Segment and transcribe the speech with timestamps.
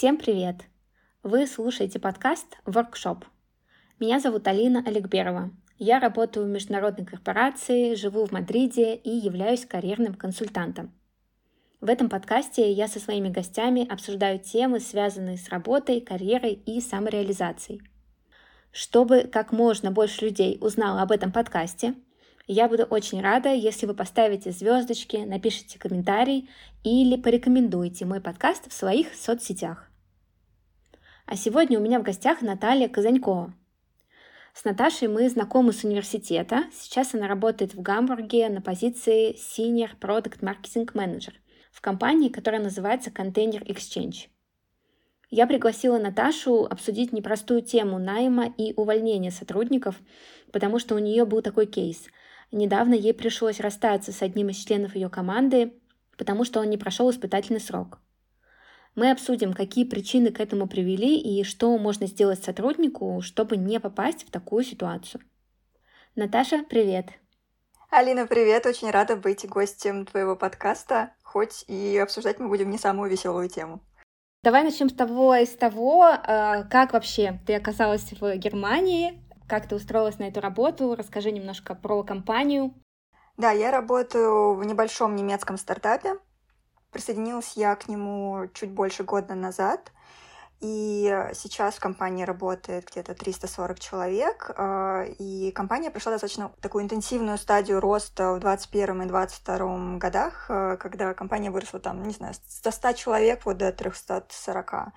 [0.00, 0.62] Всем привет!
[1.22, 3.26] Вы слушаете подкаст «Воркшоп».
[3.98, 5.50] Меня зовут Алина Олегберова.
[5.76, 10.90] Я работаю в международной корпорации, живу в Мадриде и являюсь карьерным консультантом.
[11.82, 17.82] В этом подкасте я со своими гостями обсуждаю темы, связанные с работой, карьерой и самореализацией.
[18.72, 21.94] Чтобы как можно больше людей узнало об этом подкасте,
[22.46, 26.48] я буду очень рада, если вы поставите звездочки, напишите комментарий
[26.84, 29.89] или порекомендуете мой подкаст в своих соцсетях.
[31.30, 33.54] А сегодня у меня в гостях Наталья Казанькова.
[34.52, 36.64] С Наташей мы знакомы с университета.
[36.72, 41.34] Сейчас она работает в Гамбурге на позиции Senior Product Marketing Manager
[41.70, 44.26] в компании, которая называется Container Exchange.
[45.30, 50.00] Я пригласила Наташу обсудить непростую тему найма и увольнения сотрудников,
[50.50, 52.06] потому что у нее был такой кейс–
[52.52, 55.72] Недавно ей пришлось расстаться с одним из членов ее команды,
[56.18, 58.00] потому что он не прошел испытательный срок.
[59.00, 64.28] Мы обсудим, какие причины к этому привели и что можно сделать сотруднику, чтобы не попасть
[64.28, 65.22] в такую ситуацию.
[66.16, 67.06] Наташа, привет!
[67.88, 68.66] Алина, привет!
[68.66, 73.80] Очень рада быть гостем твоего подкаста, хоть и обсуждать мы будем не самую веселую тему.
[74.42, 79.76] Давай начнем с того, из того, э, как вообще ты оказалась в Германии, как ты
[79.76, 80.94] устроилась на эту работу?
[80.94, 82.74] Расскажи немножко про компанию.
[83.38, 86.18] Да, я работаю в небольшом немецком стартапе.
[86.90, 89.92] Присоединилась я к нему чуть больше года назад.
[90.60, 97.38] И сейчас в компании работает где-то 340 человек, а, и компания прошла достаточно такую интенсивную
[97.38, 102.70] стадию роста в 2021 и 2022 годах, а, когда компания выросла там, не знаю, с
[102.70, 104.92] 100 человек вот до 340.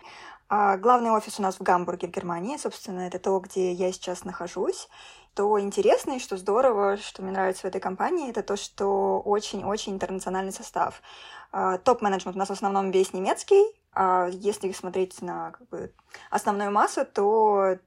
[0.50, 2.58] А главный офис у нас в Гамбурге, в Германии.
[2.58, 4.90] Собственно, это то, где я сейчас нахожусь.
[5.36, 9.94] То интересно и что здорово, что мне нравится в этой компании, это то, что очень-очень
[9.94, 11.02] интернациональный состав.
[11.52, 13.64] А, топ-менеджмент у нас в основном весь немецкий,
[13.94, 15.94] а если смотреть на как бы,
[16.30, 17.78] основную массу, то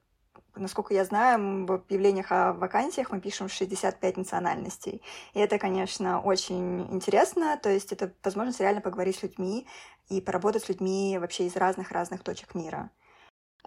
[0.56, 5.02] насколько я знаю, в объявлениях о вакансиях мы пишем 65 национальностей.
[5.34, 7.58] И это, конечно, очень интересно.
[7.62, 9.66] То есть это возможность реально поговорить с людьми
[10.08, 12.90] и поработать с людьми вообще из разных-разных точек мира.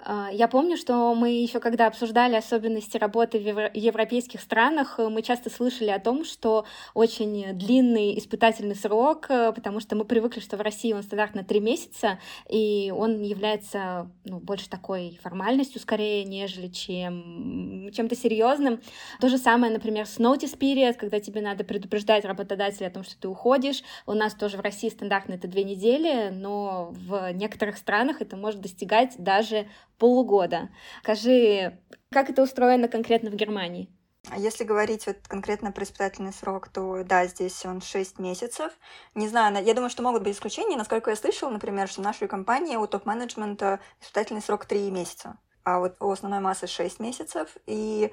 [0.03, 5.21] А, я помню, что мы еще когда обсуждали особенности работы в европейских странах, э, мы
[5.21, 10.57] часто слышали о том, что очень длинный испытательный срок, э, потому что мы привыкли, что
[10.57, 16.67] в России он стандартно три месяца, и он является ну, больше такой формальностью скорее, нежели
[16.67, 18.81] чем чем-то серьезным.
[19.19, 23.19] То же самое, например, с notice period, когда тебе надо предупреждать работодателя о том, что
[23.19, 23.83] ты уходишь.
[24.05, 28.61] У нас тоже в России стандартно это две недели, но в некоторых странах это может
[28.61, 29.67] достигать даже
[29.99, 30.69] полугода.
[31.03, 31.79] Скажи,
[32.09, 33.89] как это устроено конкретно в Германии?
[34.31, 38.71] А если говорить вот конкретно про испытательный срок, то да, здесь он 6 месяцев.
[39.15, 40.77] Не знаю, я думаю, что могут быть исключения.
[40.77, 45.79] Насколько я слышала, например, что в нашей компании у топ-менеджмента испытательный срок 3 месяца, а
[45.79, 47.55] вот у основной массы 6 месяцев.
[47.65, 48.11] И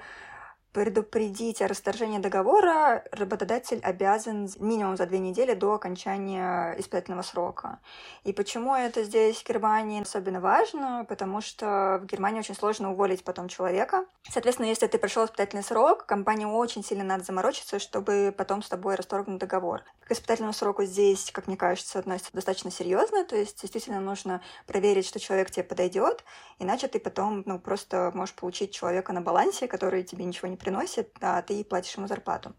[0.76, 7.78] предупредить о расторжении договора работодатель обязан минимум за две недели до окончания испытательного срока.
[8.24, 11.06] И почему это здесь, в Германии, особенно важно?
[11.08, 14.04] Потому что в Германии очень сложно уволить потом человека.
[14.28, 18.96] Соответственно, если ты прошел испытательный срок, компании очень сильно надо заморочиться, чтобы потом с тобой
[18.96, 19.82] расторгнуть договор.
[20.06, 25.06] К испытательному сроку здесь, как мне кажется, относится достаточно серьезно, то есть действительно нужно проверить,
[25.06, 26.22] что человек тебе подойдет,
[26.58, 31.10] иначе ты потом ну, просто можешь получить человека на балансе, который тебе ничего не приносит,
[31.20, 32.54] а ты платишь ему зарплату.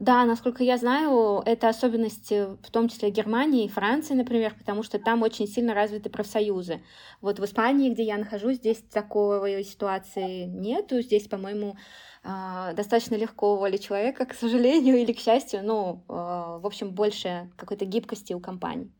[0.00, 4.98] Да, насколько я знаю, это особенность в том числе Германии и Франции, например, потому что
[4.98, 6.82] там очень сильно развиты профсоюзы.
[7.22, 11.00] Вот в Испании, где я нахожусь, здесь такой ситуации нету.
[11.00, 11.76] Здесь, по-моему,
[12.22, 17.50] а, достаточно легко уволить человека, к сожалению или к счастью, ну, а, в общем, больше
[17.56, 18.90] какой-то гибкости у компаний.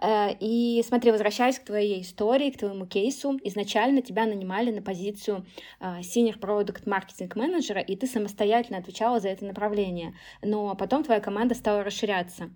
[0.00, 5.46] Э, и смотри, возвращаясь к твоей истории, к твоему кейсу, изначально тебя нанимали на позицию
[5.80, 10.14] а, Senior Product Marketing Manager, и ты самостоятельно отвечала за это направление.
[10.42, 12.50] Но потом твоя команда стала расширяться.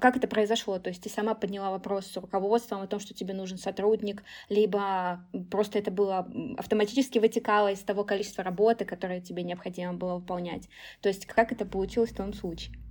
[0.00, 0.78] Как это произошло?
[0.78, 5.24] То есть ты сама подняла вопрос с руководством о том, что тебе нужен сотрудник, либо
[5.50, 6.28] просто это было
[6.58, 10.68] автоматически вытекало из того количества работы, которое тебе необходимо было выполнять.
[11.00, 12.81] То есть как это получилось в том случае?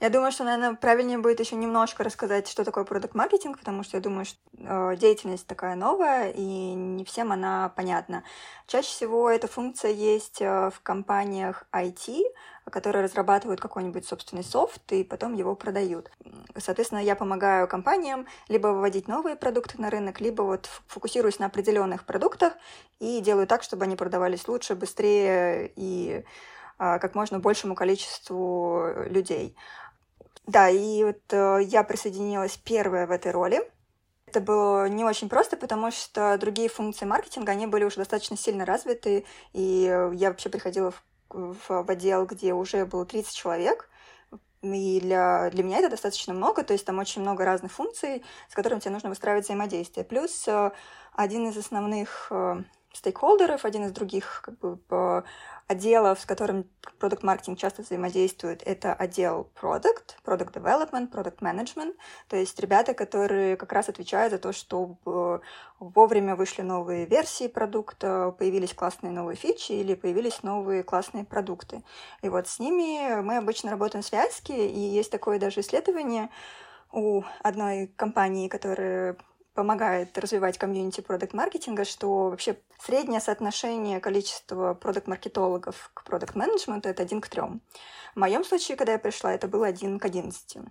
[0.00, 3.96] Я думаю, что, наверное, правильнее будет еще немножко рассказать, что такое продукт маркетинг, потому что
[3.96, 8.22] я думаю, что э, деятельность такая новая, и не всем она понятна.
[8.66, 12.24] Чаще всего эта функция есть э, в компаниях IT,
[12.70, 16.10] которые разрабатывают какой-нибудь собственный софт и потом его продают.
[16.56, 22.04] Соответственно, я помогаю компаниям либо выводить новые продукты на рынок, либо вот фокусируюсь на определенных
[22.04, 22.54] продуктах
[22.98, 26.24] и делаю так, чтобы они продавались лучше, быстрее и
[26.78, 29.56] а, как можно большему количеству людей.
[30.46, 33.68] Да, и вот э, я присоединилась первая в этой роли.
[34.26, 38.64] это было не очень просто, потому что другие функции маркетинга, они были уже достаточно сильно
[38.64, 39.82] развиты, и
[40.14, 43.88] я вообще приходила в, в, в отдел, где уже было 30 человек,
[44.62, 48.54] и для, для меня это достаточно много, то есть там очень много разных функций, с
[48.54, 50.04] которыми тебе нужно выстраивать взаимодействие.
[50.04, 50.70] Плюс э,
[51.12, 55.24] один из основных э, стейкхолдеров, один из других как бы,
[55.68, 61.96] отделов, с которым продукт маркетинг часто взаимодействует, это отдел Product, Product Development, Product Management,
[62.28, 65.40] то есть ребята, которые как раз отвечают за то, чтобы
[65.80, 71.82] вовремя вышли новые версии продукта, появились классные новые фичи или появились новые классные продукты.
[72.22, 76.30] И вот с ними мы обычно работаем в связке, и есть такое даже исследование
[76.92, 79.16] у одной компании, которая
[79.56, 87.28] помогает развивать комьюнити продукт-маркетинга, что вообще среднее соотношение количества продукт-маркетологов к продукт-менеджменту— это один к
[87.28, 87.62] трем.
[88.14, 90.62] В моем случае, когда я пришла, это было один к одиннадцати.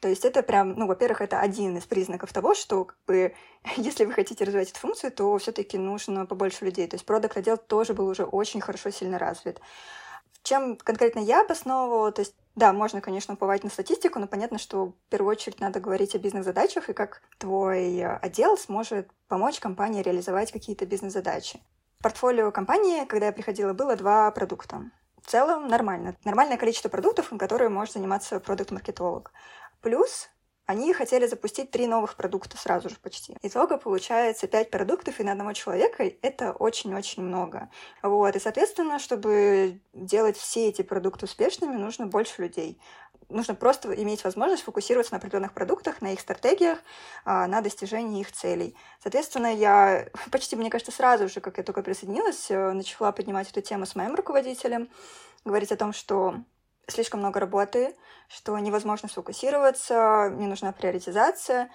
[0.00, 3.34] То есть это прям, ну, во-первых, это один из признаков того, что как бы,
[3.76, 6.86] если вы хотите развивать эту функцию, то все таки нужно побольше людей.
[6.86, 9.60] То есть продукт-отдел тоже был уже очень хорошо, сильно развит.
[10.44, 14.86] Чем конкретно я обосновывала, то есть да, можно, конечно, уповать на статистику, но понятно, что
[14.86, 20.50] в первую очередь надо говорить о бизнес-задачах и как твой отдел сможет помочь компании реализовать
[20.50, 21.60] какие-то бизнес-задачи.
[22.00, 24.90] В портфолио компании, когда я приходила, было два продукта.
[25.22, 26.16] В целом нормально.
[26.24, 29.30] Нормальное количество продуктов, которые может заниматься продукт-маркетолог.
[29.80, 30.28] Плюс
[30.68, 33.34] они хотели запустить три новых продукта сразу же почти.
[33.40, 37.70] Итога получается пять продуктов, и на одного человека это очень-очень много.
[38.02, 38.36] Вот.
[38.36, 42.78] И, соответственно, чтобы делать все эти продукты успешными, нужно больше людей.
[43.30, 46.80] Нужно просто иметь возможность фокусироваться на определенных продуктах, на их стратегиях,
[47.24, 48.76] а, на достижении их целей.
[49.02, 53.62] Соответственно, я почти, мне кажется, сразу же, как я только присоединилась, э, начала поднимать эту
[53.62, 54.90] тему с моим руководителем,
[55.46, 56.34] говорить о том, что
[56.88, 57.94] слишком много работы,
[58.28, 61.70] что невозможно сфокусироваться, мне нужна приоритизация.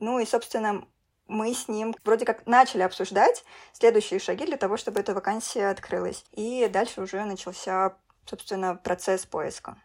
[0.00, 0.86] Ну и, собственно,
[1.26, 6.24] мы с ним вроде как начали обсуждать следующие шаги для того, чтобы эта вакансия открылась.
[6.32, 7.96] И дальше уже начался,
[8.26, 9.76] собственно, процесс поиска.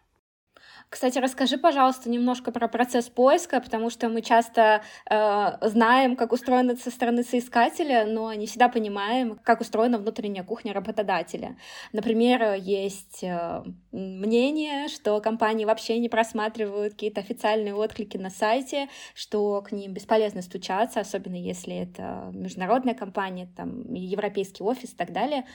[0.90, 6.74] Кстати, расскажи, пожалуйста, немножко про процесс поиска, потому что мы часто э, знаем, как устроено
[6.74, 11.56] со стороны соискателя, но не всегда понимаем, как устроена внутренняя кухня работодателя.
[11.92, 19.62] Например, есть э, мнение, что компании вообще не просматривают какие-то официальные отклики на сайте, что
[19.62, 25.46] к ним бесполезно стучаться, особенно если это международная компания, там, европейский офис и так далее.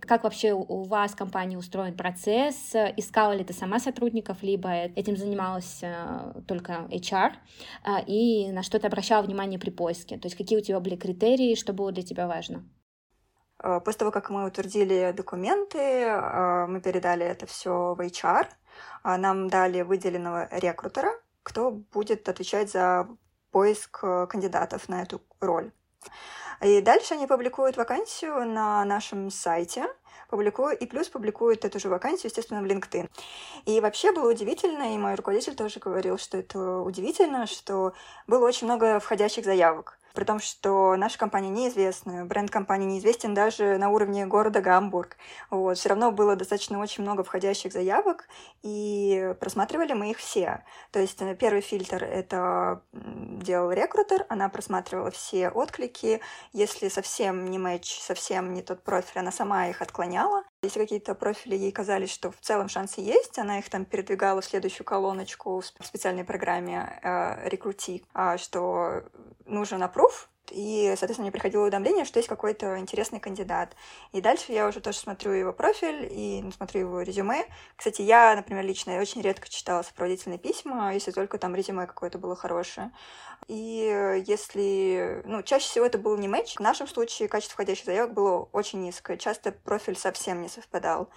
[0.00, 2.74] Как вообще у вас в компании устроен процесс?
[2.96, 7.32] Искала ли ты сама сотрудников, либо этим занималась э, только HR,
[7.84, 10.18] э, и на что ты обращала внимание при поиске?
[10.18, 12.68] То есть какие у тебя были критерии, что было для тебя важно?
[13.62, 16.10] Э, после того, как мы утвердили документы,
[16.68, 18.46] мы передали это все в HR,
[19.04, 21.12] нам дали выделенного рекрутера,
[21.42, 23.08] кто будет отвечать за
[23.50, 25.72] поиск кандидатов на эту роль.
[26.60, 29.86] И дальше они публикуют вакансию на нашем сайте,
[30.28, 33.08] публикую, и плюс публикуют эту же вакансию, естественно, в LinkedIn.
[33.66, 37.92] И вообще было удивительно, и мой руководитель тоже говорил, что это удивительно, что
[38.26, 39.99] было очень много входящих заявок.
[40.14, 45.16] При том, что наша компания неизвестна, бренд компании неизвестен даже на уровне города Гамбург.
[45.50, 45.78] Вот.
[45.78, 48.28] Все равно было достаточно очень много входящих заявок,
[48.62, 50.64] и просматривали мы их все.
[50.90, 56.20] То есть э, первый фильтр— это делал рекрутер, она просматривала все отклики.
[56.52, 60.44] Если совсем не матч, совсем не тот профиль, она сама их отклоняла.
[60.62, 64.44] Если какие-то профили ей казались, что в целом шансы есть, она их там передвигала в
[64.44, 69.04] следующую колоночку в специальной программе э, рекрути, э, что
[69.46, 73.76] нужен approve, и, соответственно, мне приходило уведомление, что есть какой-то интересный кандидат.
[74.12, 77.46] И дальше я уже тоже смотрю его профиль и смотрю его резюме.
[77.76, 82.34] Кстати, я, например, лично очень редко читала сопроводительные письма, если только там резюме какое-то было
[82.34, 82.90] хорошее.
[83.46, 85.22] И если...
[85.24, 86.56] Ну, чаще всего это был не матч.
[86.56, 89.16] В нашем случае качество входящих заявок было очень низкое.
[89.16, 91.10] Часто профиль совсем не совпадал.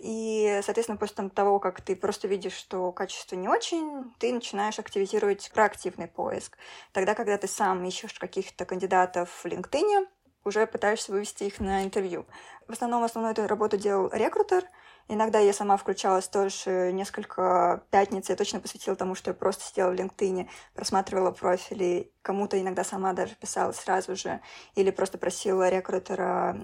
[0.00, 5.50] И, соответственно, после того, как ты просто видишь, что качество не очень, ты начинаешь активизировать
[5.54, 6.56] проактивный поиск.
[6.92, 10.06] Тогда, когда ты сам ищешь каких-то кандидатов в LinkedIn,
[10.44, 12.26] уже пытаешься вывести их на интервью.
[12.68, 14.64] В основном основную эту работу делал рекрутер.
[15.08, 18.28] Иногда я сама включалась тоже несколько пятниц.
[18.28, 23.12] Я точно посвятила тому, что я просто сидела в LinkedIn, просматривала профили, кому-то иногда сама
[23.12, 24.40] даже писала сразу же,
[24.74, 26.58] или просто просила рекрутера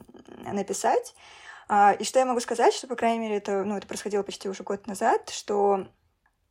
[0.52, 1.14] написать.
[1.72, 4.48] А, и что я могу сказать, что, по крайней мере, это, ну, это происходило почти
[4.48, 5.86] уже год назад, что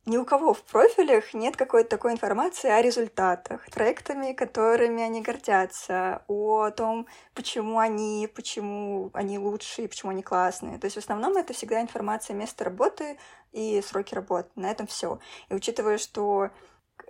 [0.06, 6.24] ни у кого в профилях нет какой-то такой информации о результатах, проектами, которыми они гордятся,
[6.26, 10.78] о том, почему они, почему они лучшие, почему они классные.
[10.78, 13.18] То есть в основном это всегда информация места работы
[13.52, 14.48] и сроки работы.
[14.54, 15.18] На этом все.
[15.50, 16.48] И учитывая, что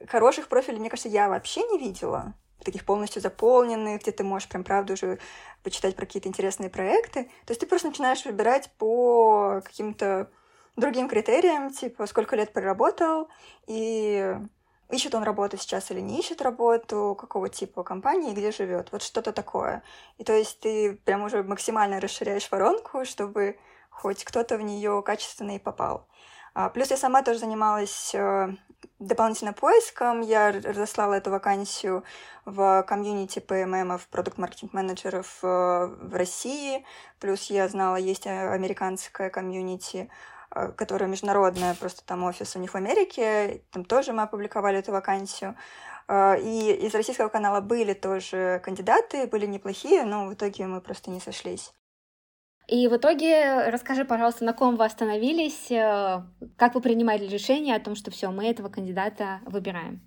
[0.09, 4.65] хороших профилей, мне кажется, я вообще не видела, таких полностью заполненных, где ты можешь прям
[4.65, 5.19] правда уже
[5.63, 7.25] почитать про какие-то интересные проекты.
[7.47, 10.31] То есть ты просто начинаешь выбирать по каким-то
[10.77, 13.29] другим критериям, типа сколько лет проработал,
[13.67, 14.37] и
[14.91, 18.91] ищет он работу сейчас или не ищет работу, какого типа компании, где живет.
[18.93, 19.83] Вот что-то такое.
[20.19, 23.59] И то есть ты прям уже максимально расширяешь воронку, чтобы
[23.91, 26.07] хоть кто-то в нее качественно и попал.
[26.61, 28.49] А, плюс я сама тоже занималась э,
[28.99, 30.21] дополнительно поиском.
[30.21, 32.05] Я разослала эту вакансию
[32.45, 36.85] в комьюнити ПММов, продукт-маркетинг-менеджеров э, в России.
[37.19, 40.11] Плюс я знала, есть э, американская комьюнити,
[40.51, 43.63] которая международная, просто там офис у них в Америке.
[43.71, 45.55] Там тоже мы опубликовали эту вакансию.
[46.13, 51.21] И из российского канала были тоже кандидаты, были неплохие, но в итоге мы просто не
[51.21, 51.73] сошлись.
[52.71, 56.23] И в итоге расскажи, пожалуйста, на ком вы остановились, э,
[56.57, 60.01] как вы принимали решение о том, что все, мы этого кандидата выбираем?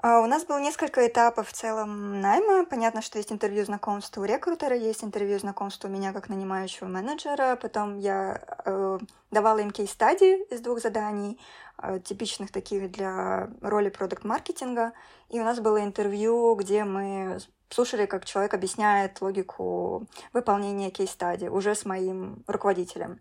[0.00, 2.64] А, у нас было несколько этапов в целом найма.
[2.64, 7.58] Понятно, что есть интервью знакомства у рекрутера, есть интервью знакомства у меня как нанимающего менеджера.
[7.60, 8.98] Потом я э,
[9.32, 11.40] давала им кейс-стадии из двух заданий,
[11.82, 14.92] э, типичных таких для роли продукт-маркетинга.
[15.30, 17.38] И у нас было интервью, где мы
[17.68, 23.18] слушали, как человек объясняет логику выполнения кейс-стади уже с моим руководителем.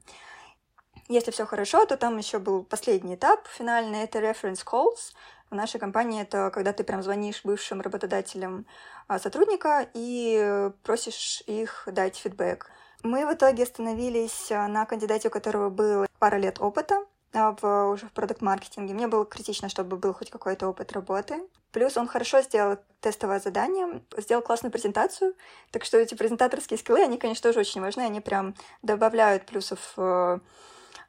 [1.10, 5.14] Если все хорошо, то там еще был последний этап, финальный, это reference calls.
[5.50, 8.66] В нашей компании это когда ты прям звонишь бывшим работодателям
[9.08, 12.70] а, сотрудника и просишь их дать фидбэк.
[13.04, 17.92] Мы в итоге остановились а, на кандидате, у которого было пара лет опыта, а, в,
[17.92, 18.94] уже в продукт-маркетинге.
[18.94, 21.48] Мне было критично, чтобы был хоть какой-то опыт работы.
[21.72, 25.36] Плюс он хорошо сделал тестовое задание, сделал классную презентацию.
[25.72, 28.02] Так что эти презентаторские скиллы, они, конечно, тоже очень важны.
[28.02, 30.42] Они прям добавляют плюсов в,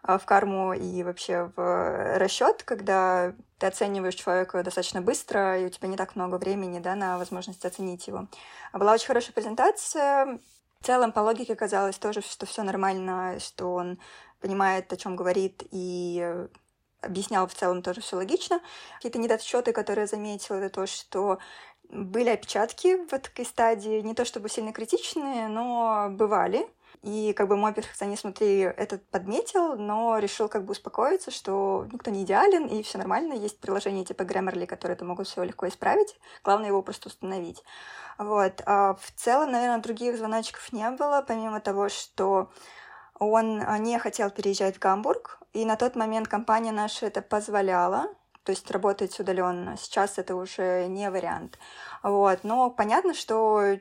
[0.03, 5.89] в карму и вообще в расчет, когда ты оцениваешь человека достаточно быстро, и у тебя
[5.89, 8.29] не так много времени да, на возможность оценить его.
[8.73, 10.39] Была очень хорошая презентация.
[10.81, 13.99] В целом, по логике казалось тоже, что все нормально, что он
[14.41, 16.47] понимает, о чем говорит, и
[17.01, 18.61] объяснял в целом тоже все логично.
[18.97, 21.39] Какие-то недочеты, которые я заметила, это то, что
[21.91, 26.69] были опечатки в этой стадии, не то чтобы сильно критичные, но бывали.
[27.03, 32.11] И как бы мой перфекционист внутри этот подметил, но решил как бы успокоиться, что никто
[32.11, 33.35] не идеален, и все нормально.
[33.35, 36.19] Есть приложения типа Grammarly, которые это могут все легко исправить.
[36.43, 37.63] Главное его просто установить.
[38.19, 38.63] Вот.
[38.67, 42.51] А в целом, наверное, других звоночков не было, помимо того, что
[43.19, 48.09] он а, не хотел переезжать в Гамбург, и на тот момент компания наша это позволяла,
[48.45, 49.77] то есть работать удаленно.
[49.77, 51.59] Сейчас это уже не вариант.
[52.03, 52.45] Вот.
[52.45, 53.79] Но понятно, что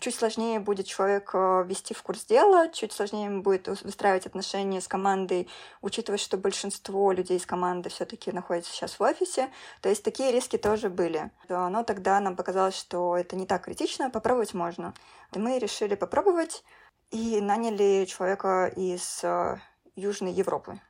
[0.00, 4.88] чуть сложнее будет человек э, вести в курс дела, чуть сложнее будет выстраивать отношения с
[4.88, 5.48] командой,
[5.82, 9.50] учитывая, что большинство людей из команды все-таки находятся сейчас в офисе.
[9.80, 11.30] То есть такие риски тоже были.
[11.48, 14.94] Но тогда нам показалось, что это не так критично, попробовать можно.
[15.32, 16.64] И мы решили попробовать
[17.10, 19.56] и наняли человека из э,
[19.96, 20.80] Южной Европы.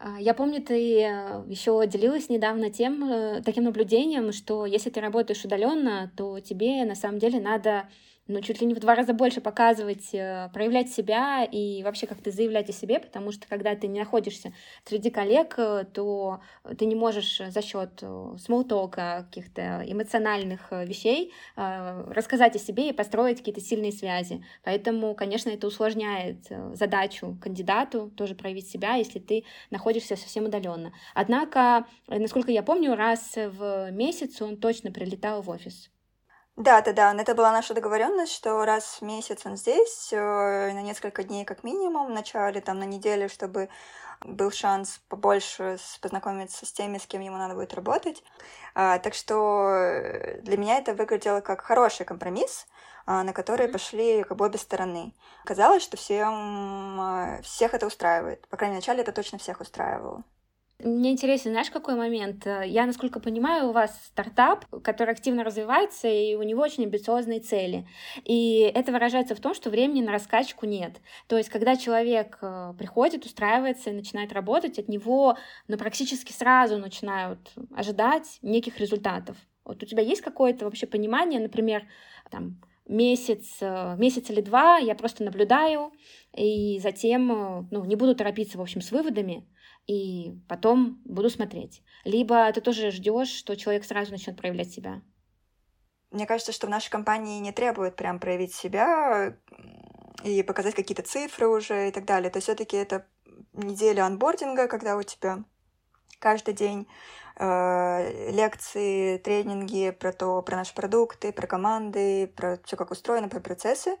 [0.00, 5.00] А, я помню, ты э, еще делилась недавно тем, э, таким наблюдением, что если ты
[5.00, 7.88] работаешь удаленно, то тебе на самом деле надо
[8.28, 12.30] ну, чуть ли не в два раза больше показывать, э, проявлять себя и вообще как-то
[12.30, 14.52] заявлять о себе, потому что когда ты не находишься
[14.84, 16.40] среди коллег, э, то
[16.76, 23.38] ты не можешь за счет э, смолтока, каких-то эмоциональных вещей рассказать о себе и построить
[23.38, 24.44] какие-то сильные связи.
[24.62, 30.92] Поэтому, конечно, это усложняет задачу кандидату тоже проявить себя, если ты находишься совсем удаленно.
[31.14, 35.90] Однако, насколько я помню, раз в месяц он точно прилетал в офис.
[36.58, 37.14] Да, да, да.
[37.14, 41.62] Это была наша договоренность, что раз в месяц он здесь, э, на несколько дней как
[41.62, 43.68] минимум, в начале, там, на неделю, чтобы
[44.24, 48.24] был шанс побольше познакомиться с теми, с кем ему надо будет работать.
[48.74, 52.66] А, так что э, для меня это выглядело как хороший компромисс,
[53.06, 55.14] а, на который пошли как бы обе стороны.
[55.44, 58.48] Казалось, что всем, а, всех это устраивает.
[58.48, 60.24] По крайней мере, вначале это точно всех устраивало.
[60.80, 62.46] Мне интересен, знаешь, какой момент?
[62.46, 67.84] Я, насколько понимаю, у вас стартап, который активно развивается, и у него очень амбициозные цели.
[68.24, 71.00] И это выражается в том, что времени на раскачку нет.
[71.26, 76.78] То есть, когда человек э, приходит, устраивается и начинает работать, от него ну, практически сразу
[76.78, 77.40] начинают
[77.74, 79.36] ожидать неких результатов.
[79.64, 81.88] Вот у тебя есть какое-то вообще понимание, например,
[82.30, 85.92] там, месяц, э, месяц или два я просто наблюдаю,
[86.36, 89.44] и затем э, ну, не буду торопиться, в общем, с выводами,
[89.88, 91.82] и потом буду смотреть.
[92.04, 95.00] Либо ты тоже ждешь, что человек сразу начнет проявлять себя.
[96.10, 99.36] Мне кажется, что в нашей компании не требуют прям проявить себя
[100.22, 102.30] и показать какие-то цифры уже и так далее.
[102.30, 103.06] То все-таки это
[103.54, 105.44] неделя анбординга, когда у тебя
[106.18, 106.86] каждый день
[107.38, 113.40] э, лекции, тренинги про то, про наши продукты, про команды, про все как устроено, про
[113.40, 113.96] процессы.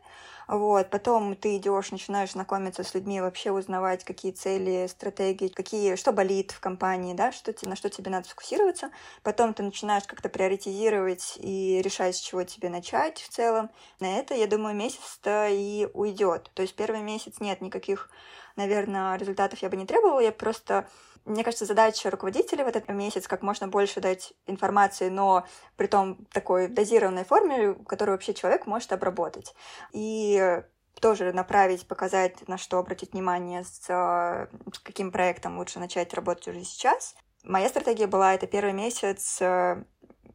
[0.48, 0.88] Вот.
[0.88, 6.52] Потом ты идешь, начинаешь знакомиться с людьми, вообще узнавать, какие цели, стратегии, какие, что болит
[6.52, 8.90] в компании, да, что, на что тебе надо сфокусироваться.
[9.22, 13.70] Потом ты начинаешь как-то приоритизировать и решать, с чего тебе начать в целом.
[14.00, 16.50] На это, я думаю, месяц-то и уйдет.
[16.54, 18.08] То есть первый месяц нет никаких,
[18.56, 20.88] наверное, результатов я бы не требовала, я просто
[21.28, 26.26] мне кажется, задача руководителя в этот месяц как можно больше дать информации, но при том
[26.32, 29.54] такой дозированной форме, которую вообще человек может обработать.
[29.92, 30.62] И
[31.00, 36.64] тоже направить, показать, на что обратить внимание, с, с каким проектом лучше начать работать уже
[36.64, 37.14] сейчас.
[37.44, 39.40] Моя стратегия была это первый месяц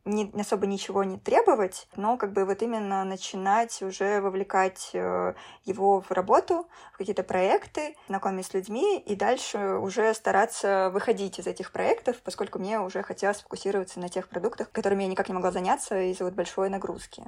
[0.05, 5.33] не особо ничего не требовать, но как бы вот именно начинать уже вовлекать э,
[5.63, 11.47] его в работу, в какие-то проекты, знакомить с людьми и дальше уже стараться выходить из
[11.47, 15.51] этих проектов, поскольку мне уже хотелось сфокусироваться на тех продуктах, которыми я никак не могла
[15.51, 17.23] заняться из-за вот большой нагрузки.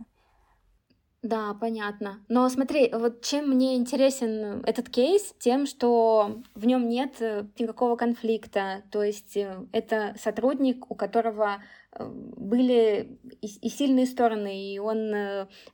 [1.26, 2.24] Да, понятно.
[2.28, 7.96] Но смотри, вот чем мне интересен этот кейс, тем, что в нем нет э, никакого
[7.96, 8.84] конфликта.
[8.92, 11.64] То есть э, это сотрудник, у которого
[12.00, 15.12] были и, сильные стороны, и он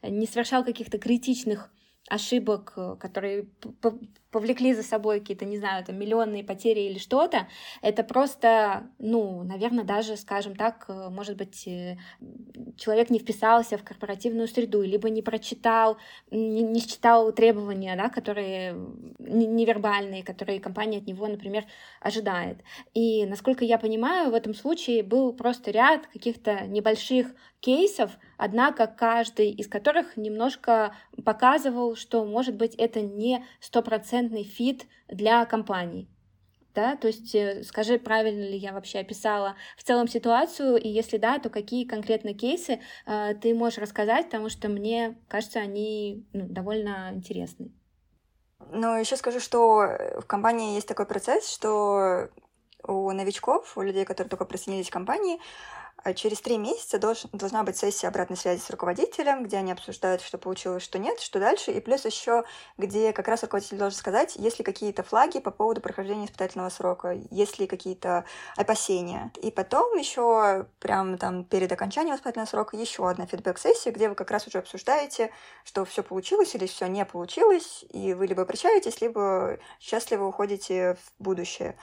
[0.03, 1.71] не совершал каких-то критичных
[2.11, 3.45] ошибок, которые
[4.31, 7.47] повлекли за собой какие-то, не знаю, там, миллионные потери или что-то,
[7.81, 11.97] это просто, ну, наверное, даже, скажем так, э, может быть, э,
[12.77, 15.97] человек не вписался в корпоративную среду, либо не прочитал,
[16.31, 18.73] не, не считал требования, да, которые
[19.19, 21.65] невербальные, которые компания от него, например,
[21.99, 22.57] ожидает.
[22.93, 27.27] И, насколько я понимаю, в этом случае был просто ряд каких-то небольших
[27.61, 35.45] кейсов, однако каждый из которых немножко показывал, что, может быть, это не стопроцентный фит для
[35.45, 36.09] компаний.
[36.73, 41.17] Да, то есть э, скажи, правильно ли я вообще описала в целом ситуацию, и если
[41.17, 46.45] да, то какие конкретно кейсы э, ты можешь рассказать, потому что мне кажется, они ну,
[46.47, 47.71] довольно интересны.
[48.71, 52.29] Ну, еще скажу, что в компании есть такой процесс, что
[52.87, 55.39] у новичков, у людей, которые только присоединились к компании,
[56.15, 60.37] через три месяца долж, должна быть сессия обратной связи с руководителем, где они обсуждают, что
[60.37, 62.43] получилось, что нет, что дальше, и плюс еще,
[62.77, 67.17] где как раз руководитель должен сказать, есть ли какие-то флаги по поводу прохождения испытательного срока,
[67.29, 69.31] есть ли какие-то опасения.
[69.41, 74.31] И потом еще прямо там перед окончанием испытательного срока еще одна фидбэк-сессия, где вы как
[74.31, 75.31] раз уже обсуждаете,
[75.63, 81.23] что все получилось или все не получилось, и вы либо прощаетесь, либо счастливо уходите в
[81.23, 81.75] будущее.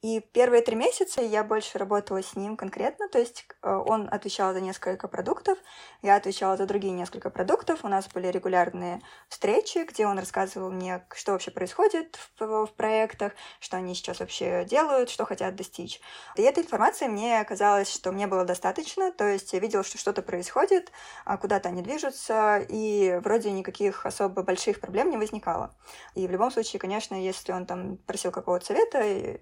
[0.00, 4.52] И первые три месяца я больше работала с ним конкретно, то есть э, он отвечал
[4.52, 5.58] за несколько продуктов,
[6.02, 11.04] я отвечала за другие несколько продуктов, у нас были регулярные встречи, где он рассказывал мне,
[11.16, 16.00] что вообще происходит в, в проектах, что они сейчас вообще делают, что хотят достичь.
[16.36, 20.22] И этой информации мне казалось, что мне было достаточно, то есть я видела, что что-то
[20.22, 20.92] происходит,
[21.24, 25.74] а куда-то они движутся, и вроде никаких особо больших проблем не возникало.
[26.14, 29.38] И в любом случае, конечно, если он там просил какого-то совета,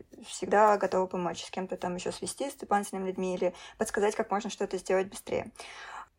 [0.47, 4.79] готова помочь с кем-то там еще свести с дополнительными людьми или подсказать, как можно что-то
[4.79, 5.51] сделать быстрее.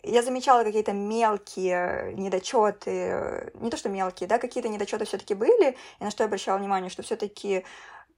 [0.03, 6.03] Я замечала какие-то мелкие недочеты, не то что мелкие, да, какие-то недочеты все-таки были, и
[6.03, 7.65] на что я обращала внимание, что все-таки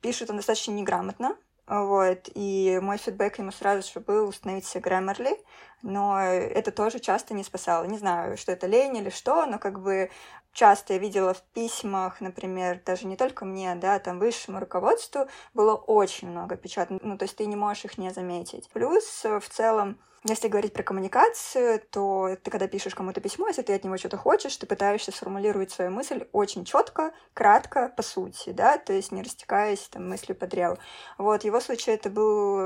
[0.01, 1.35] пишет он достаточно неграмотно,
[1.67, 5.39] вот, и мой фидбэк ему сразу же был установить себе Grammarly,
[5.83, 7.85] но это тоже часто не спасало.
[7.85, 10.09] Не знаю, что это лень или что, но как бы
[10.53, 15.75] часто я видела в письмах, например, даже не только мне, да, там высшему руководству было
[15.75, 18.69] очень много печатных, ну, то есть ты не можешь их не заметить.
[18.69, 23.73] Плюс в целом если говорить про коммуникацию, то ты когда пишешь кому-то письмо, если ты
[23.73, 28.77] от него что-то хочешь, ты пытаешься сформулировать свою мысль очень четко, кратко, по сути, да,
[28.77, 30.77] то есть не растекаясь там мыслью по древу.
[31.17, 32.59] Вот, в его случае это был...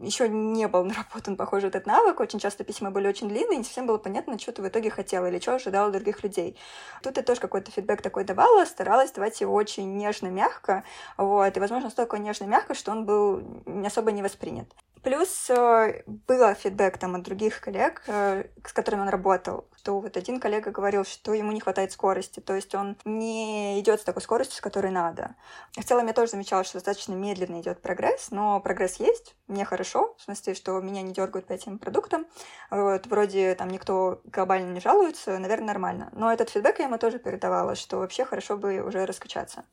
[0.00, 2.20] Еще не был наработан, похоже, этот навык.
[2.20, 5.26] Очень часто письма были очень длинные, не совсем было понятно, что ты в итоге хотела
[5.26, 6.58] или что ожидала других людей.
[7.02, 10.84] Тут я тоже какой-то фидбэк такой давала, старалась давать его очень нежно, мягко,
[11.16, 13.42] вот, и, возможно, столько нежно, мягко, что он был
[13.84, 14.68] особо не воспринят.
[15.02, 20.16] Плюс э, было фидбэк там от других коллег, э, с которыми он работал, что вот
[20.16, 24.22] один коллега говорил, что ему не хватает скорости, то есть он не идет с такой
[24.22, 25.34] скоростью, с которой надо.
[25.76, 30.14] В целом я тоже замечала, что достаточно медленно идет прогресс, но прогресс есть, мне хорошо,
[30.18, 32.26] в смысле, что меня не дергают по этим продуктам.
[32.70, 36.10] Вот, вроде там никто глобально не жалуется, наверное, нормально.
[36.12, 39.64] Но этот фидбэк я ему тоже передавала, что вообще хорошо бы уже раскачаться.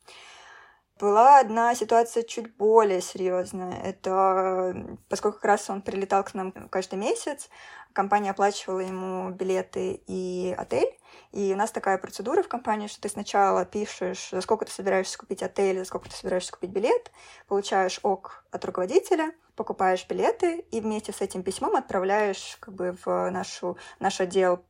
[0.98, 3.78] Была одна ситуация чуть более серьезная.
[3.82, 7.50] Это поскольку как раз он прилетал к нам каждый месяц,
[7.92, 10.98] компания оплачивала ему билеты и отель.
[11.32, 15.18] И у нас такая процедура в компании, что ты сначала пишешь, за сколько ты собираешься
[15.18, 17.12] купить отель, за сколько ты собираешься купить билет,
[17.46, 23.30] получаешь ок от руководителя, покупаешь билеты и вместе с этим письмом отправляешь как бы в
[23.30, 24.64] нашу, наш отдел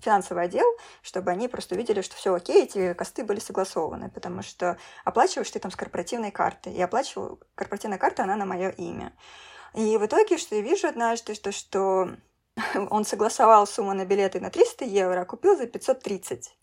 [0.00, 0.66] финансовый отдел,
[1.02, 5.58] чтобы они просто увидели, что все окей, эти косты были согласованы, потому что оплачиваешь ты
[5.58, 6.70] там с корпоративной карты.
[6.70, 9.12] И оплачиваю, корпоративная карта, она на мое имя.
[9.74, 12.10] И в итоге, что я вижу однажды, что, что
[12.90, 16.56] он согласовал сумму на билеты на 300 евро, а купил за 530.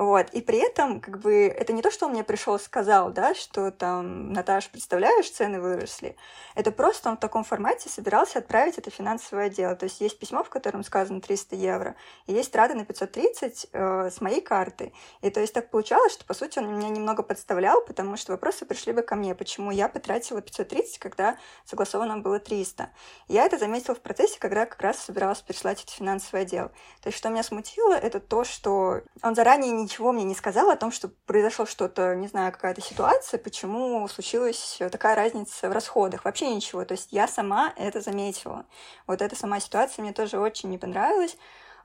[0.00, 0.30] Вот.
[0.30, 3.34] И при этом, как бы, это не то, что он мне пришел и сказал, да,
[3.34, 6.16] что там, Наташ, представляешь, цены выросли.
[6.54, 9.76] Это просто он в таком формате собирался отправить это финансовое отдел.
[9.76, 14.10] То есть есть письмо, в котором сказано 300 евро, и есть траты на 530 э,
[14.10, 14.94] с моей карты.
[15.20, 18.64] И то есть так получалось, что, по сути, он меня немного подставлял, потому что вопросы
[18.64, 21.36] пришли бы ко мне, почему я потратила 530, когда
[21.66, 22.88] согласовано было 300.
[23.28, 26.68] Я это заметила в процессе, когда как раз собиралась переслать это финансовый отдел.
[27.02, 30.70] То есть что меня смутило, это то, что он заранее не ничего мне не сказал
[30.70, 36.24] о том, что произошло что-то, не знаю, какая-то ситуация, почему случилась такая разница в расходах.
[36.24, 36.84] Вообще ничего.
[36.84, 38.66] То есть я сама это заметила.
[39.08, 41.36] Вот эта сама ситуация мне тоже очень не понравилась.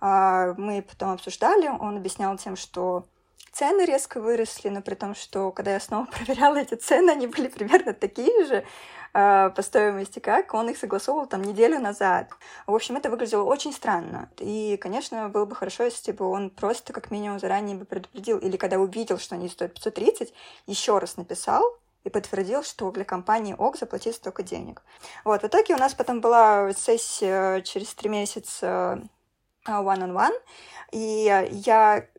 [0.02, 3.06] А, мы потом обсуждали, он объяснял тем, что
[3.52, 7.48] цены резко выросли, но при том, что когда я снова проверяла эти цены, они были
[7.48, 8.66] примерно такие же.
[9.18, 12.28] А, по стоимости, как он их согласовывал там неделю назад.
[12.68, 14.30] В общем, это выглядело очень странно.
[14.40, 18.58] И, конечно, было бы хорошо, если бы он просто как минимум заранее бы предупредил, или
[18.58, 20.34] когда увидел, что они стоят 530,
[20.68, 21.64] еще раз написал,
[22.04, 24.82] и подтвердил, что для компании ОК заплатить столько денег.
[25.24, 29.02] Вот, в итоге у нас потом была сессия через три месяца
[29.64, 30.34] а, one-on-one, -on -one,
[30.92, 32.15] и я Э,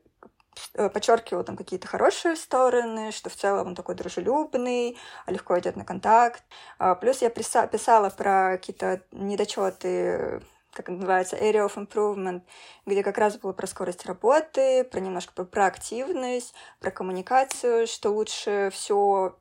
[0.72, 6.42] подчеркивал там какие-то хорошие стороны, что в целом он такой дружелюбный, легко идет на контакт.
[6.78, 10.42] А, плюс я писала про какие-то недочеты
[10.76, 12.42] как называется, area of improvement,
[12.84, 18.68] где как раз было про скорость работы, про немножко про проактивность, про коммуникацию, что лучше
[18.72, 19.34] все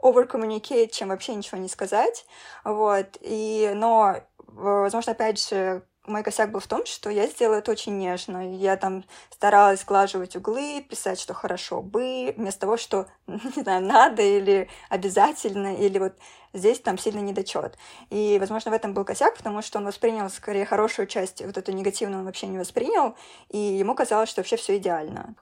[0.00, 2.24] over communicate, чем вообще ничего не сказать.
[2.64, 3.18] Вот.
[3.20, 7.96] И, но, возможно, опять же, мой косяк был в том, что я сделала это очень
[7.96, 8.56] нежно.
[8.56, 14.22] Я там старалась сглаживать углы, писать, что хорошо бы, вместо того, что, не знаю, надо
[14.22, 16.14] или обязательно, или вот
[16.52, 17.78] здесь там сильный недочет.
[18.10, 21.72] И, возможно, в этом был косяк, потому что он воспринял скорее хорошую часть, вот эту
[21.72, 23.16] негативную он вообще не воспринял,
[23.48, 25.34] и ему казалось, что вообще все идеально.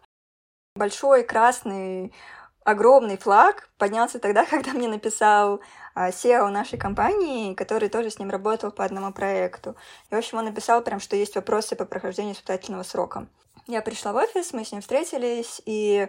[0.77, 2.12] Большой красный
[2.64, 5.61] огромный флаг поднялся тогда, когда мне написал
[5.96, 9.76] SEO а, нашей компании, который тоже с ним работал по одному проекту.
[10.11, 13.26] И, в общем, он написал прям, что есть вопросы по прохождению испытательного срока.
[13.66, 16.09] Я пришла в офис, мы с ним встретились, и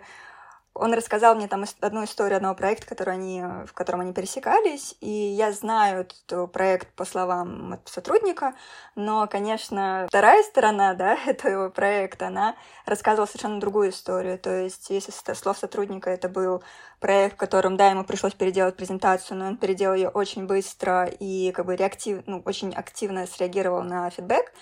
[0.73, 5.09] он рассказал мне там одну историю одного проекта, который они, в котором они пересекались, и
[5.09, 8.55] я знаю этот проект по словам сотрудника,
[8.95, 12.55] но, конечно, вторая сторона, да, этого проекта, она
[12.85, 14.39] рассказывала совершенно другую историю.
[14.39, 16.63] То есть, если со слов сотрудника это был
[16.99, 21.51] проект, в котором, да, ему пришлось переделать презентацию, но он переделал ее очень быстро и
[21.51, 24.53] как бы реактив, ну, очень активно среагировал на фидбэк,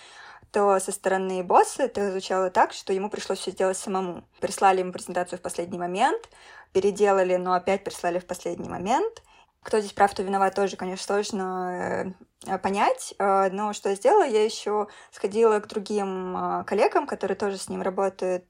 [0.52, 4.24] то со стороны босса это звучало так, что ему пришлось все сделать самому.
[4.40, 6.30] Прислали ему презентацию в последний момент,
[6.74, 9.22] переделали, но опять прислали в последний момент.
[9.62, 12.26] Кто здесь прав, кто виноват, тоже, конечно, сложно э,
[12.62, 13.14] понять.
[13.20, 14.26] Э, но что я сделала?
[14.26, 18.46] Я еще сходила к другим э, коллегам, которые тоже с ним работают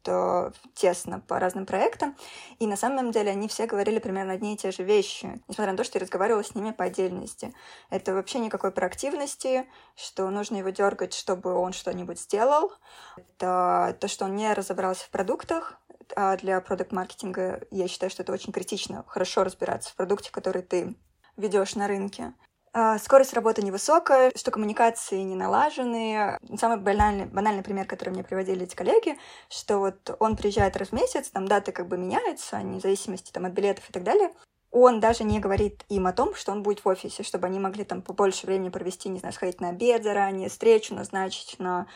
[0.73, 2.15] тесно по разным проектам.
[2.59, 5.77] И на самом деле они все говорили примерно одни и те же вещи, несмотря на
[5.77, 7.53] то, что я разговаривала с ними по отдельности.
[7.89, 12.71] Это вообще никакой проактивности, что нужно его дергать, чтобы он что-нибудь сделал.
[13.17, 15.79] Это то, что он не разобрался в продуктах,
[16.15, 20.95] а для продукт-маркетинга я считаю, что это очень критично, хорошо разбираться в продукте, который ты
[21.37, 22.33] ведешь на рынке.
[22.71, 26.37] А, скорость работы невысокая, что коммуникации не налажены.
[26.57, 29.17] Самый банальный, банальный пример, который мне приводили эти коллеги,
[29.49, 33.45] что вот он приезжает раз в месяц, там даты как бы меняются, вне зависимости там,
[33.45, 34.31] от билетов и так далее.
[34.71, 37.83] Он даже не говорит им о том, что он будет в офисе, чтобы они могли
[37.83, 41.87] там побольше времени провести, не знаю, сходить на обед заранее, встречу назначить на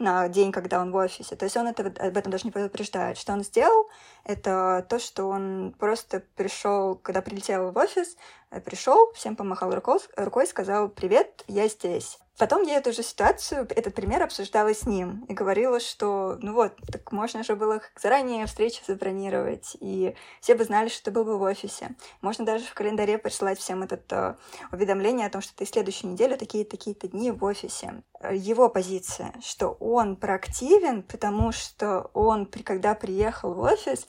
[0.00, 1.36] на день, когда он в офисе.
[1.36, 3.18] То есть он это, об этом даже не предупреждает.
[3.18, 3.88] Что он сделал,
[4.24, 8.16] это то, что он просто пришел, когда прилетел в офис,
[8.50, 12.18] э, пришел, всем помахал рукой, рукой сказал «Привет, я здесь».
[12.40, 16.72] Потом я эту же ситуацию, этот пример обсуждала с ним и говорила, что ну вот,
[16.90, 21.36] так можно же было заранее встречу забронировать, и все бы знали, что ты был бы
[21.36, 21.94] в офисе.
[22.22, 24.36] Можно даже в календаре присылать всем это uh,
[24.72, 28.02] уведомление о том, что ты следующую неделю такие-такие-то дни в офисе.
[28.32, 34.06] Его позиция, что он проактивен, потому что он, когда приехал в офис,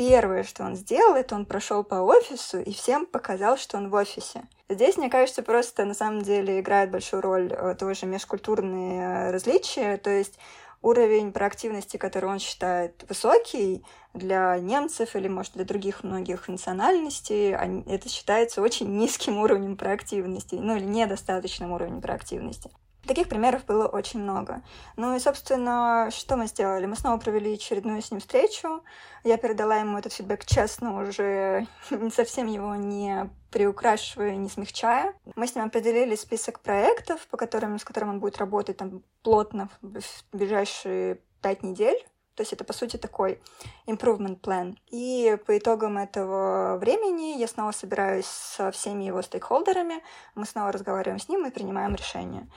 [0.00, 3.94] первое, что он сделал, это он прошел по офису и всем показал, что он в
[3.94, 4.44] офисе.
[4.70, 9.98] Здесь, мне кажется, просто на самом деле играет большую роль э, тоже межкультурные различия.
[9.98, 10.38] То есть
[10.80, 13.84] уровень проактивности, который он считает высокий
[14.14, 20.76] для немцев или, может, для других многих национальностей, это считается очень низким уровнем проактивности, ну
[20.76, 22.70] или недостаточным уровнем проактивности.
[23.06, 24.62] Таких примеров было очень много.
[24.96, 26.86] Ну и, собственно, что мы сделали?
[26.86, 28.82] Мы снова провели очередную с ним встречу.
[29.24, 31.66] Я передала ему этот фидбэк честно, уже
[32.14, 35.14] совсем его не приукрашивая, не смягчая.
[35.34, 39.68] Мы с ним определили список проектов, по которым, с которым он будет работать там плотно
[39.80, 41.98] в ближайшие пять недель.
[42.36, 43.42] То есть это, по сути, такой
[43.86, 44.76] improvement plan.
[44.86, 50.02] И по итогам этого времени я снова собираюсь со всеми его стейкхолдерами,
[50.34, 52.48] мы снова разговариваем с ним и принимаем решение.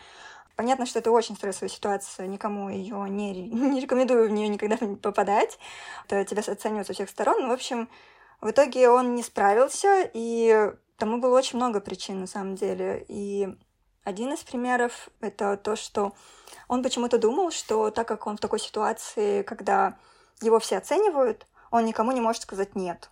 [0.55, 5.57] Понятно, что это очень стрессовая ситуация, никому ее не, не рекомендую в нее никогда попадать.
[6.07, 7.47] Это тебя оценивают со всех сторон.
[7.47, 7.89] В общем,
[8.39, 13.03] в итоге он не справился, и тому было очень много причин на самом деле.
[13.07, 13.47] И
[14.03, 16.13] один из примеров— это то, что
[16.67, 19.97] он почему-то думал, что так как он в такой ситуации, когда
[20.41, 23.09] его все оценивают, он никому не может сказать «нет».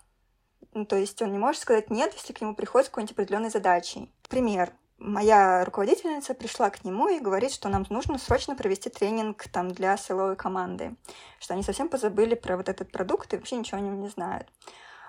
[0.74, 3.50] Ну, то есть он не может сказать «нет», если к нему приходит с какой-нибудь определенной
[3.50, 4.12] задачей.
[4.28, 4.72] Пример
[5.02, 9.96] моя руководительница пришла к нему и говорит, что нам нужно срочно провести тренинг там для
[9.96, 10.94] силовой команды,
[11.40, 14.46] что они совсем позабыли про вот этот продукт и вообще ничего о нем не знают.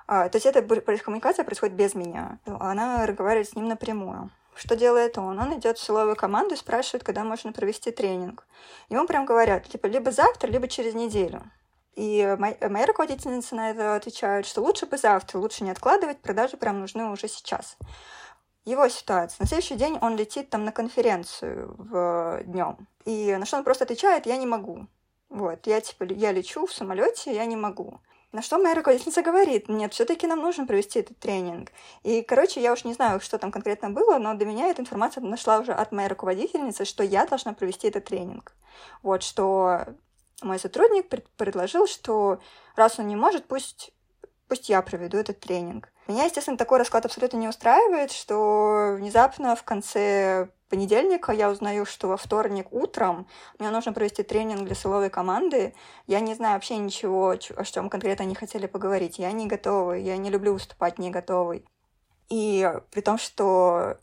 [0.07, 0.61] А, то есть эта
[0.97, 2.39] коммуникация происходит без меня.
[2.45, 4.31] Она разговаривает с ним напрямую.
[4.55, 5.39] Что делает он?
[5.39, 8.45] Он идет в силовую команду и спрашивает, когда можно провести тренинг.
[8.89, 11.41] Ему прям говорят, типа, либо завтра, либо через неделю.
[11.95, 16.57] И моя, моя руководительница на это отвечает, что лучше бы завтра, лучше не откладывать, продажи
[16.57, 17.77] прям нужны уже сейчас
[18.65, 19.37] его ситуация.
[19.43, 22.87] На следующий день он летит там на конференцию в днем.
[23.05, 24.87] И на что он просто отвечает, я не могу.
[25.29, 27.99] Вот, я типа, я лечу в самолете, я не могу.
[28.31, 31.71] На что моя руководительница говорит, нет, все-таки нам нужно провести этот тренинг.
[32.01, 35.23] И, короче, я уж не знаю, что там конкретно было, но до меня эта информация
[35.23, 38.55] нашла уже от моей руководительницы, что я должна провести этот тренинг.
[39.03, 39.85] Вот, что
[40.41, 42.39] мой сотрудник пред предложил, что
[42.75, 43.91] раз он не может, пусть,
[44.47, 45.89] пусть я проведу этот тренинг.
[46.07, 52.07] Меня, естественно, такой расклад абсолютно не устраивает, что внезапно в конце понедельника я узнаю, что
[52.07, 53.27] во вторник утром
[53.59, 55.73] мне нужно провести тренинг для силовой команды.
[56.07, 59.19] Я не знаю вообще ничего, о чем конкретно они хотели поговорить.
[59.19, 61.65] Я не готова, я не люблю выступать не готовой.
[62.29, 63.97] И при том, что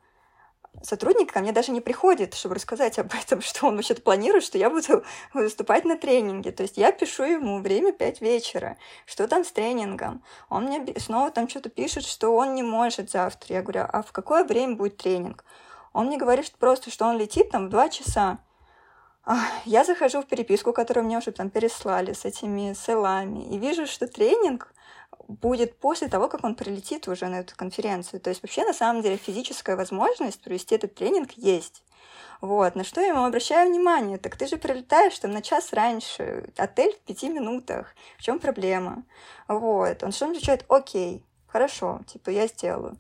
[0.83, 4.59] сотрудник ко мне даже не приходит, чтобы рассказать об этом, что он вообще-то планирует, что
[4.59, 5.05] я буду
[5.35, 6.53] выступать на тренинге.
[6.53, 10.23] То есть я пишу ему время 5 вечера, что там с тренингом.
[10.49, 13.57] Он мне снова там что-то пишет, что он не может завтра.
[13.57, 15.45] Я говорю, а в какое время будет тренинг?
[15.93, 18.39] Он мне говорит просто, что он летит там в 2 часа.
[19.65, 24.09] Я захожу в переписку, которую мне уже там переслали с этими селами, и вижу, что
[24.09, 24.73] тренинг
[25.31, 28.21] будет после того, как он прилетит уже на эту конференцию.
[28.21, 31.85] То есть вообще на самом деле физическая возможность провести этот тренинг есть.
[32.41, 34.19] Вот, на что я ему обращаю внимание?
[34.19, 37.95] Так ты же прилетаешь там на час раньше, отель в пяти минутах.
[38.19, 39.05] В чем проблема?
[39.47, 42.97] Вот, он что отвечает, окей, хорошо, типа я сделаю.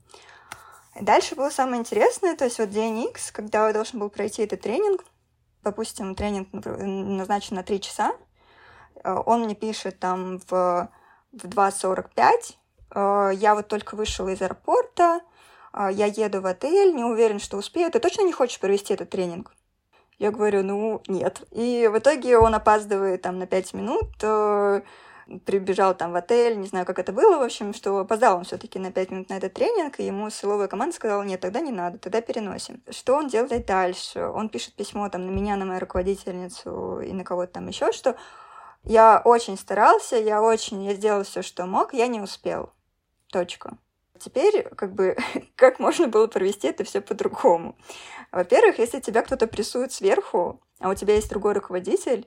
[1.00, 4.60] Дальше было самое интересное, то есть вот день X, когда я должен был пройти этот
[4.60, 5.04] тренинг,
[5.62, 8.12] допустим, тренинг назначен на три часа,
[9.02, 10.90] э, он мне пишет там в
[11.32, 12.56] в 2.45.
[12.94, 15.20] Э, я вот только вышел из аэропорта,
[15.72, 17.90] э, я еду в отель, не уверен, что успею.
[17.90, 19.52] Ты точно не хочешь провести этот тренинг?
[20.18, 21.42] Я говорю, ну, нет.
[21.50, 24.82] И в итоге он опаздывает там на 5 минут, э,
[25.46, 28.58] прибежал там в отель, не знаю, как это было, в общем, что опоздал он все
[28.58, 31.70] таки на 5 минут на этот тренинг, и ему силовая команда сказала, нет, тогда не
[31.70, 32.82] надо, тогда переносим.
[32.90, 34.20] Что он делает дальше?
[34.26, 38.16] Он пишет письмо там на меня, на мою руководительницу и на кого-то там еще, что
[38.84, 42.72] я очень старался, я очень, я сделал все, что мог, я не успел.
[43.28, 43.78] Точка.
[44.18, 45.16] Теперь, как бы,
[45.56, 47.76] как можно было провести это все по-другому?
[48.32, 52.26] Во-первых, если тебя кто-то прессует сверху, а у тебя есть другой руководитель,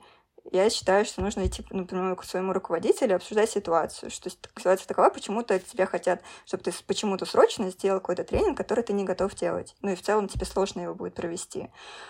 [0.51, 5.55] я считаю, что нужно идти например, к своему руководителю обсуждать ситуацию, что ситуация такова, почему-то
[5.55, 9.75] от тебя хотят, чтобы ты почему-то срочно сделал какой-то тренинг, который ты не готов делать.
[9.81, 11.69] Ну и в целом тебе сложно его будет провести.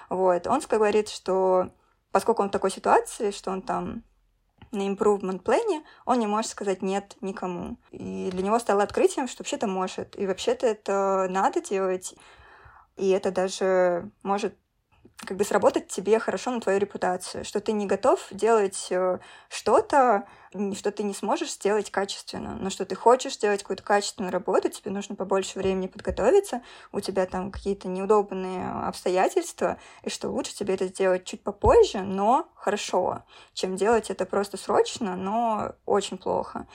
[0.09, 0.47] Вот.
[0.47, 1.69] Он говорит, что
[2.11, 4.03] поскольку он в такой ситуации, что он там
[4.73, 7.77] на improvement плане, он не может сказать нет никому.
[7.91, 10.17] И для него стало открытием, что вообще-то может.
[10.19, 12.15] И вообще-то это надо делать.
[12.97, 14.55] И это даже может
[15.17, 20.27] как бы сработать тебе хорошо на твою репутацию, что ты не готов делать э, что-то,
[20.75, 24.91] что ты не сможешь сделать качественно, но что ты хочешь сделать какую-то качественную работу, тебе
[24.91, 26.61] нужно побольше времени подготовиться,
[26.91, 32.47] у тебя там какие-то неудобные обстоятельства, и что лучше тебе это сделать чуть попозже, но
[32.55, 36.67] хорошо, чем делать это просто срочно, но очень плохо.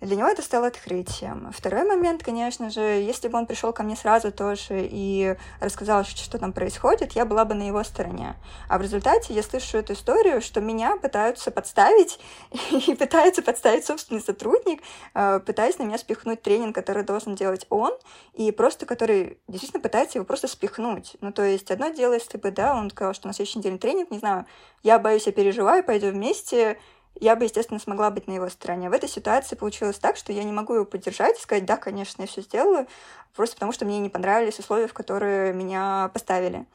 [0.00, 1.50] Для него это стало открытием.
[1.52, 6.38] Второй момент, конечно же, если бы он пришел ко мне сразу тоже и рассказал, что
[6.38, 8.36] там происходит, я была бы на его стороне.
[8.68, 12.20] А в результате я слышу эту историю, что меня пытаются подставить
[12.70, 14.82] и пытаются подставить собственный сотрудник,
[15.14, 17.92] э, пытаясь на меня спихнуть тренинг, который должен делать он,
[18.34, 21.16] и просто который действительно пытается его просто спихнуть.
[21.20, 24.10] Ну, то есть одно дело, если бы, да, он сказал, что на следующей неделе тренинг,
[24.10, 24.46] не знаю,
[24.82, 26.78] я боюсь, я переживаю, пойдем вместе,
[27.20, 28.90] я бы, естественно, смогла быть на его стороне.
[28.90, 32.22] В этой ситуации получилось так, что я не могу его поддержать и сказать, да, конечно,
[32.22, 32.86] я все сделаю,
[33.34, 36.66] просто потому что мне не понравились условия, в которые меня поставили.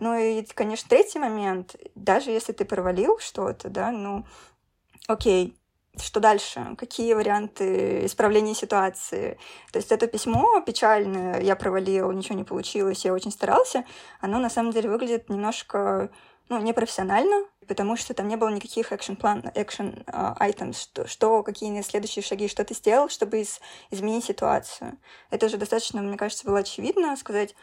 [0.00, 4.24] Ну и, конечно, третий момент, даже если ты провалил что-то, да, ну,
[5.06, 5.57] окей,
[6.00, 6.74] что дальше?
[6.76, 9.38] Какие варианты исправления ситуации?
[9.72, 13.84] То есть это письмо печальное, я провалил, ничего не получилось, я очень старался,
[14.20, 16.10] оно на самом деле выглядит немножко
[16.48, 21.80] ну, непрофессионально, потому что там не было никаких action план, action uh, что, что, какие
[21.82, 24.98] следующие шаги, что ты сделал, чтобы из, изменить ситуацию.
[25.30, 27.54] Это же достаточно, мне кажется, было очевидно сказать,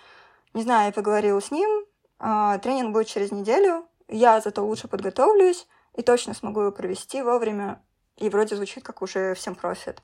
[0.54, 1.86] не знаю, я поговорила с ним,
[2.20, 7.82] uh, тренинг будет через неделю, я зато лучше подготовлюсь и точно смогу его провести вовремя,
[8.18, 10.02] и вроде звучит как уже всем профит.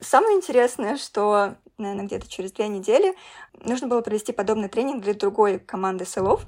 [0.00, 3.14] Самое интересное, что, наверное, где-то через две недели
[3.54, 6.44] нужно было провести подобный тренинг для другой команды селов,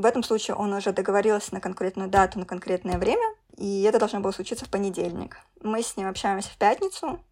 [0.00, 4.20] в этом случае он уже договорился на конкретную дату, на конкретное время, и это должно
[4.20, 5.36] было случиться в понедельник.
[5.60, 7.22] Мы с ним общаемся в пятницу.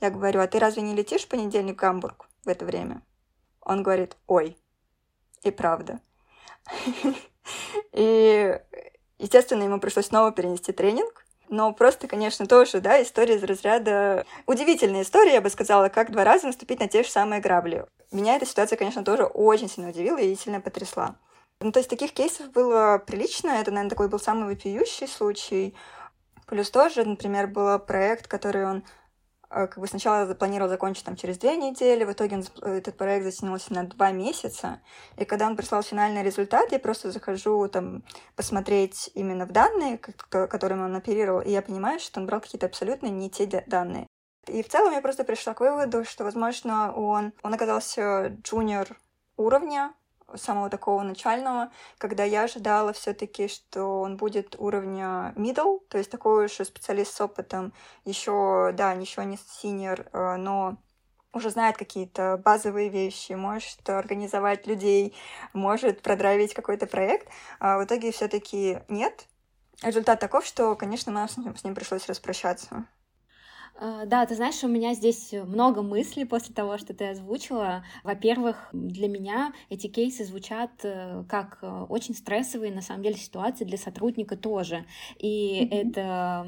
[0.00, 3.02] Я говорю, а ты разве не летишь в понедельник в Гамбург в это время?
[3.60, 4.56] Он говорит, ой,
[5.42, 6.00] и правда.
[7.92, 8.56] И,
[9.18, 11.21] естественно, ему пришлось снова перенести тренинг,
[11.52, 14.24] но просто, конечно, тоже, да, история из разряда...
[14.46, 17.84] Удивительная история, я бы сказала, как два раза наступить на те же самые грабли.
[18.10, 21.16] Меня эта ситуация, конечно, тоже очень сильно удивила и сильно потрясла.
[21.60, 23.50] Ну, то есть таких кейсов было прилично.
[23.50, 25.74] Это, наверное, такой был самый вопиющий случай.
[26.46, 28.82] Плюс тоже, например, был проект, который он
[29.52, 33.74] как бы сначала запланировал закончить там через две недели, в итоге он, этот проект затянулся
[33.74, 34.80] на два месяца,
[35.16, 38.02] и когда он прислал финальный результат, я просто захожу там
[38.34, 43.08] посмотреть именно в данные, которыми он оперировал, и я понимаю, что он брал какие-то абсолютно
[43.08, 44.06] не те данные.
[44.48, 48.88] И в целом я просто пришла к выводу, что, возможно, он, он оказался джуниор
[49.36, 49.94] уровня,
[50.36, 56.46] самого такого начального, когда я ожидала все-таки, что он будет уровня middle, то есть такой
[56.46, 57.72] уж специалист с опытом,
[58.04, 60.76] еще, да, еще не senior, э, но
[61.32, 65.14] уже знает какие-то базовые вещи, может организовать людей,
[65.52, 67.28] может продравить какой-то проект.
[67.58, 69.26] А в итоге все-таки нет.
[69.82, 72.86] Результат таков, что, конечно, нам с ним пришлось распрощаться.
[73.74, 77.84] А, да, ты знаешь, у меня здесь много мыслей после того, что ты озвучила.
[78.04, 83.64] Во-первых, для меня эти кейсы звучат э, как э, очень стрессовые, на самом деле, ситуации
[83.64, 84.84] для сотрудника тоже.
[85.18, 85.90] И mm-hmm.
[85.90, 86.46] это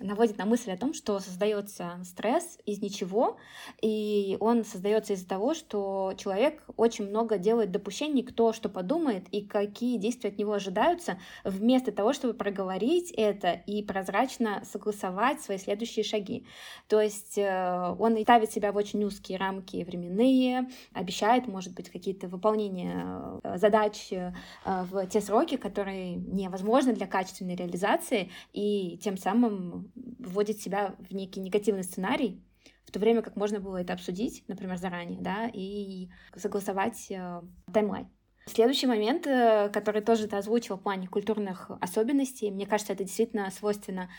[0.00, 3.38] наводит на мысль о том, что создается стресс из ничего,
[3.80, 9.42] и он создается из-за того, что человек очень много делает допущений, кто что подумает и
[9.42, 16.04] какие действия от него ожидаются, вместо того, чтобы проговорить это и прозрачно согласовать свои следующие
[16.04, 16.44] шаги.
[16.88, 22.28] То есть э, он ставит себя в очень узкие рамки временные, обещает, может быть, какие-то
[22.28, 24.32] выполнения э, задач э,
[24.64, 31.40] в те сроки, которые невозможны для качественной реализации, и тем самым вводит себя в некий
[31.40, 32.42] негативный сценарий,
[32.84, 37.12] в то время как можно было это обсудить, например, заранее, да, и согласовать
[37.72, 38.08] таймлайн.
[38.46, 44.10] Следующий момент, который тоже ты озвучил в плане культурных особенностей, мне кажется, это действительно свойственно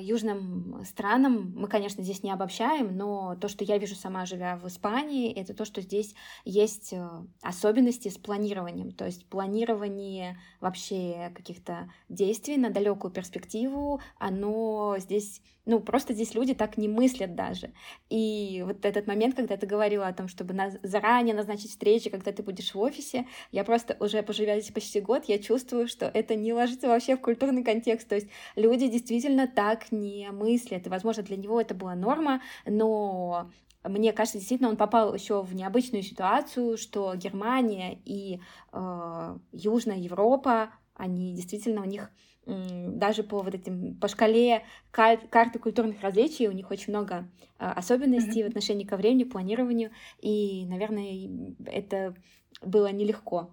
[0.00, 1.52] южным странам.
[1.56, 5.54] Мы, конечно, здесь не обобщаем, но то, что я вижу сама, живя в Испании, это
[5.54, 7.08] то, что здесь есть э,
[7.42, 8.92] особенности с планированием.
[8.92, 16.54] То есть планирование вообще каких-то действий на далекую перспективу, оно здесь ну, просто здесь люди
[16.54, 17.72] так не мыслят даже.
[18.08, 22.44] И вот этот момент, когда ты говорила о том, чтобы заранее назначить встречи, когда ты
[22.44, 26.52] будешь в офисе, я просто уже поживя здесь почти год, я чувствую, что это не
[26.52, 28.08] ложится вообще в культурный контекст.
[28.08, 30.86] То есть люди действительно так не мыслят.
[30.86, 33.50] И, возможно, для него это была норма, но
[33.82, 38.40] мне кажется, действительно, он попал еще в необычную ситуацию, что Германия и
[38.72, 42.10] э, Южная Европа, они действительно у них
[42.46, 47.28] даже по вот этим, по шкале кар карты культурных различий у них очень много
[47.58, 48.44] а, особенностей mm-hmm.
[48.44, 49.90] в отношении ко времени, планированию,
[50.20, 51.28] и, наверное,
[51.66, 52.14] это
[52.62, 53.50] было нелегко.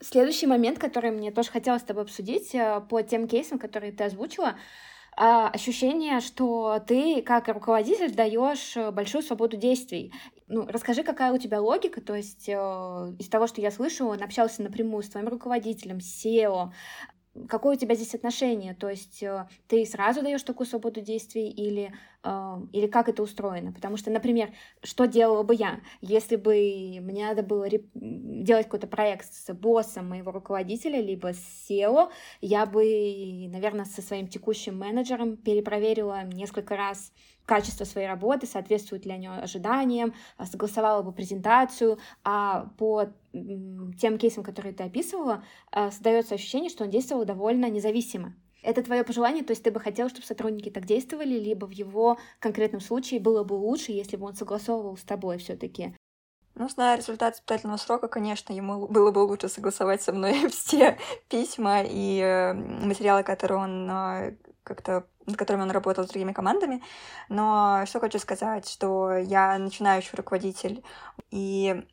[0.00, 4.04] Следующий момент, который мне тоже хотелось с тобой обсудить а, по тем кейсам, которые ты
[4.04, 4.56] озвучила,
[5.16, 10.12] ощущение, что ты как руководитель даешь э, большую свободу действий.
[10.46, 14.22] Ну, расскажи, какая у тебя логика, то есть э, из того, что я слышу, он
[14.22, 16.70] общался напрямую с твоим руководителем, с SEO,
[17.48, 18.74] какое у тебя здесь отношение?
[18.74, 21.92] То есть э, ты сразу даешь такую свободу действий или,
[22.24, 23.72] э, или как это устроено?
[23.72, 24.50] Потому что, например,
[24.82, 30.32] что делала бы я, если бы мне надо было делать какой-то проект с боссом моего
[30.32, 32.10] руководителя, либо с SEO,
[32.40, 37.12] я бы, наверное, со своим текущим менеджером перепроверила несколько раз
[37.46, 43.06] качество своей работы, соответствует ли они ожиданиям, а, согласовала бы презентацию, а по
[43.98, 48.34] тем кейсам, которые ты описывала, а, создается ощущение, что он действовал довольно независимо.
[48.62, 52.18] Это твое пожелание, то есть ты бы хотел, чтобы сотрудники так действовали, либо в его
[52.40, 55.94] конкретном случае было бы лучше, если бы он согласовывал с тобой все-таки.
[56.56, 61.82] Ну, зная результат испытательного срока, конечно, ему было бы лучше согласовать со мной все письма
[61.84, 64.32] и э, материалы, которые он а,
[64.62, 66.82] как-то над которыми он работал с другими командами.
[67.28, 70.82] Но что хочу сказать, что я начинающий руководитель,
[71.30, 71.84] и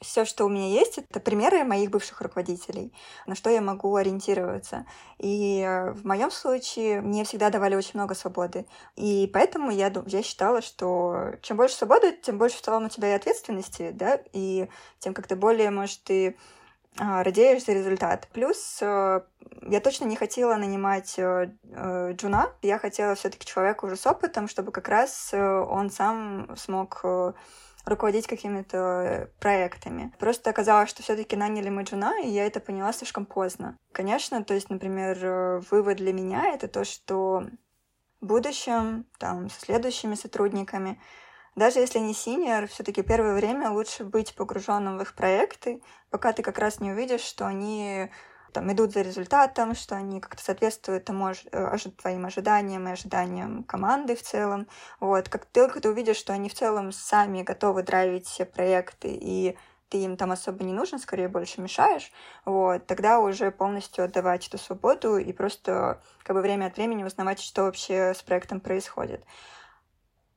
[0.00, 2.92] все, что у меня есть, это примеры моих бывших руководителей,
[3.26, 4.86] на что я могу ориентироваться.
[5.18, 8.66] И в моем случае мне всегда давали очень много свободы.
[8.96, 13.10] И поэтому я, я считала, что чем больше свободы, тем больше в целом у тебя
[13.10, 16.36] и ответственности, да, и тем как-то более, может, ты
[16.98, 18.28] а, радеешь за результат.
[18.32, 19.20] Плюс э,
[19.62, 22.52] я точно не хотела нанимать э, э, Джуна.
[22.62, 27.02] Я хотела все-таки человека уже с опытом, чтобы как раз он сам смог
[27.84, 30.12] руководить какими-то проектами.
[30.18, 33.76] Просто оказалось, что все-таки наняли мы Джуна, и я это поняла слишком поздно.
[33.92, 37.44] Конечно, то есть, например, вывод для меня это то, что
[38.20, 41.00] в будущем, там, с следующими сотрудниками
[41.56, 46.42] даже если не синьор, все-таки первое время лучше быть погруженным в их проекты, пока ты
[46.42, 48.08] как раз не увидишь, что они
[48.52, 54.14] там идут за результатом, что они как-то соответствуют тому, э, твоим ожиданиям и ожиданиям команды
[54.16, 54.66] в целом.
[55.00, 55.28] Вот.
[55.28, 59.56] Как только ты увидишь, что они в целом сами готовы драйвить все проекты, и
[59.90, 62.12] ты им там особо не нужен, скорее больше мешаешь,
[62.44, 67.40] вот, тогда уже полностью отдавать эту свободу и просто как бы время от времени узнавать,
[67.40, 69.24] что вообще с проектом происходит.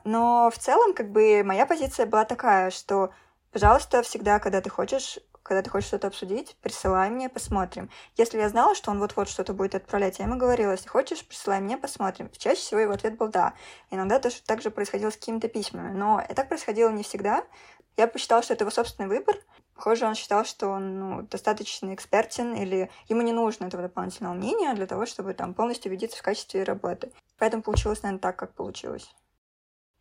[0.03, 3.11] Но в целом, как бы, моя позиция была такая, что,
[3.51, 7.89] пожалуйста, всегда, когда ты хочешь, когда ты хочешь что-то обсудить, присылай мне, посмотрим.
[8.15, 11.59] Если я знала, что он вот-вот что-то будет отправлять, я ему говорила, если хочешь, присылай
[11.59, 12.29] мне, посмотрим.
[12.37, 13.53] Чаще всего его ответ был «да».
[13.91, 17.43] Иногда тоже так же происходило с какими-то письмами, но так происходило не всегда.
[17.97, 19.35] Я посчитала, что это его собственный выбор.
[19.75, 24.73] Похоже, он считал, что он ну, достаточно экспертен, или ему не нужно этого дополнительного мнения
[24.73, 27.11] для того, чтобы там полностью убедиться в качестве работы.
[27.37, 29.13] Поэтому получилось, наверное, так, как получилось.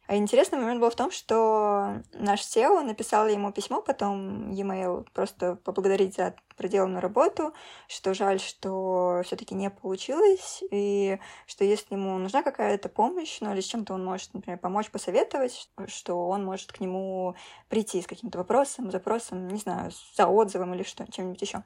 [0.06, 5.56] А интересный момент был в том, что наш SEO написал ему письмо, потом e-mail, просто
[5.56, 7.52] поблагодарить за проделанную работу,
[7.88, 13.52] что жаль, что все таки не получилось, и что если ему нужна какая-то помощь, ну
[13.52, 17.34] или с чем-то он может, например, помочь, посоветовать, что он может к нему
[17.68, 21.62] прийти с каким-то вопросом, запросом, не знаю, за отзывом или что, чем-нибудь еще.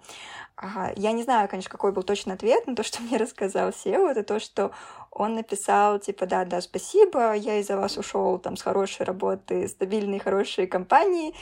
[0.57, 4.09] А, я не знаю, конечно, какой был точный ответ, но то, что мне рассказал SEO,
[4.09, 4.73] это то, что
[5.11, 10.19] он написал, типа, да, да, спасибо, я из-за вас ушел там с хорошей работы, стабильной,
[10.19, 11.35] хорошей компании,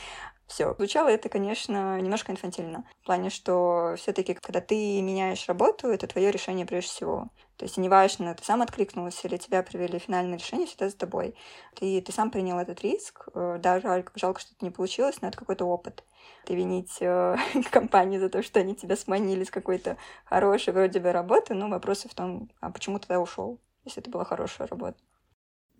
[0.47, 0.75] все.
[0.75, 2.85] Звучало это, конечно, немножко инфантильно.
[3.01, 7.29] В плане, что все таки когда ты меняешь работу, это твое решение прежде всего.
[7.57, 11.35] То есть неважно, ты сам откликнулся или тебя привели финальное решение, всегда за тобой.
[11.75, 13.27] Ты, ты сам принял этот риск.
[13.33, 16.03] Э, да, жаль, жалко, что это не получилось, но это какой-то опыт.
[16.45, 17.37] Ты винить э,
[17.71, 22.07] компанию за то, что они тебя сманили с какой-то хорошей вроде бы работы, но вопросы
[22.07, 24.97] в том, а почему ты тогда ушел, если это была хорошая работа.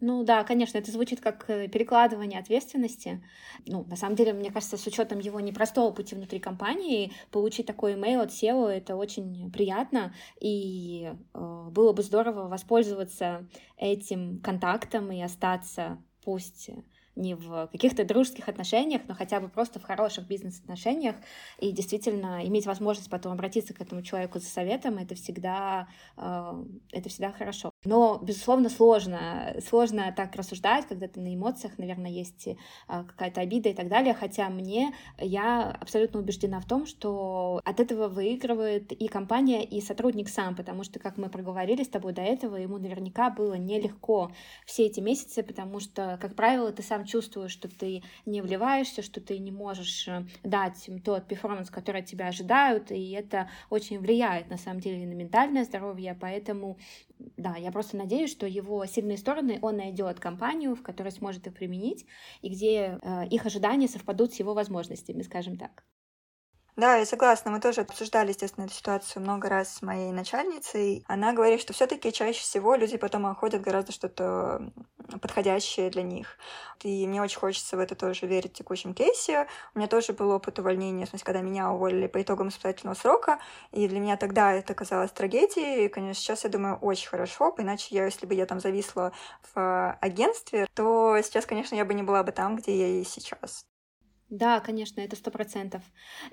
[0.01, 3.23] Ну да, конечно, это звучит как э, перекладывание ответственности.
[3.65, 7.93] Ну, на самом деле, мне кажется, с учетом его непростого пути внутри компании, получить такой
[7.93, 15.21] имейл от SEO это очень приятно, и э, было бы здорово воспользоваться этим контактом и
[15.21, 16.69] остаться, пусть
[17.15, 21.15] не в каких-то дружеских отношениях, но хотя бы просто в хороших бизнес-отношениях,
[21.59, 25.87] и действительно иметь возможность потом обратиться к этому человеку за советом, это всегда,
[26.17, 27.74] э, это всегда хорошо.
[27.85, 29.55] Но, безусловно, сложно.
[29.65, 32.55] Сложно так рассуждать, когда ты на эмоциях, наверное, есть э,
[32.87, 34.13] какая-то обида и так далее.
[34.13, 40.29] Хотя мне, я абсолютно убеждена в том, что от этого выигрывает и компания, и сотрудник
[40.29, 44.31] сам, потому что, как мы проговорили с тобой до этого, ему наверняка было нелегко
[44.65, 49.21] все эти месяцы, потому что, как правило, ты сам чувствуешь, что ты не вливаешься, что
[49.21, 54.49] ты не можешь э, дать тот перформанс, который от тебя ожидают, и это очень влияет,
[54.49, 56.77] на самом деле, на ментальное здоровье, поэтому,
[57.37, 61.53] да, я просто надеюсь, что его сильные стороны он найдет компанию, в которой сможет их
[61.53, 62.05] применить,
[62.41, 65.83] и где э, их ожидания совпадут с его возможностями, скажем так.
[66.75, 67.51] Да, я согласна.
[67.51, 71.05] Мы тоже обсуждали, естественно, эту ситуацию много раз с моей начальницей.
[71.07, 74.73] Она говорит, что все таки чаще всего люди потом находят гораздо что-то
[75.21, 76.37] подходящее для них.
[76.83, 79.47] И мне очень хочется в это тоже верить в текущем кейсе.
[79.73, 83.39] У меня тоже был опыт увольнения, в смысле, когда меня уволили по итогам испытательного срока,
[83.71, 85.85] и для меня тогда это казалось трагедией.
[85.85, 89.13] И, конечно, сейчас я думаю, очень хорошо, иначе я, если бы я там зависла
[89.53, 93.65] в агентстве, то сейчас, конечно, я бы не была бы там, где я и сейчас.
[94.29, 95.83] Да, конечно, это сто процентов.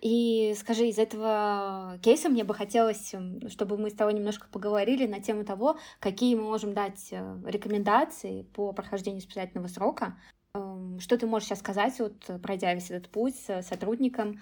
[0.00, 3.14] И скажи, из этого кейса мне бы хотелось,
[3.48, 8.42] чтобы мы с тобой немножко поговорили на тему того, какие мы можем дать э, рекомендации
[8.54, 10.18] по прохождению испытательного срока.
[10.54, 14.40] Эм, что ты можешь сейчас сказать, вот, пройдя весь этот путь с сотрудником,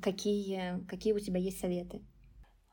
[0.00, 2.02] какие, какие у тебя есть советы?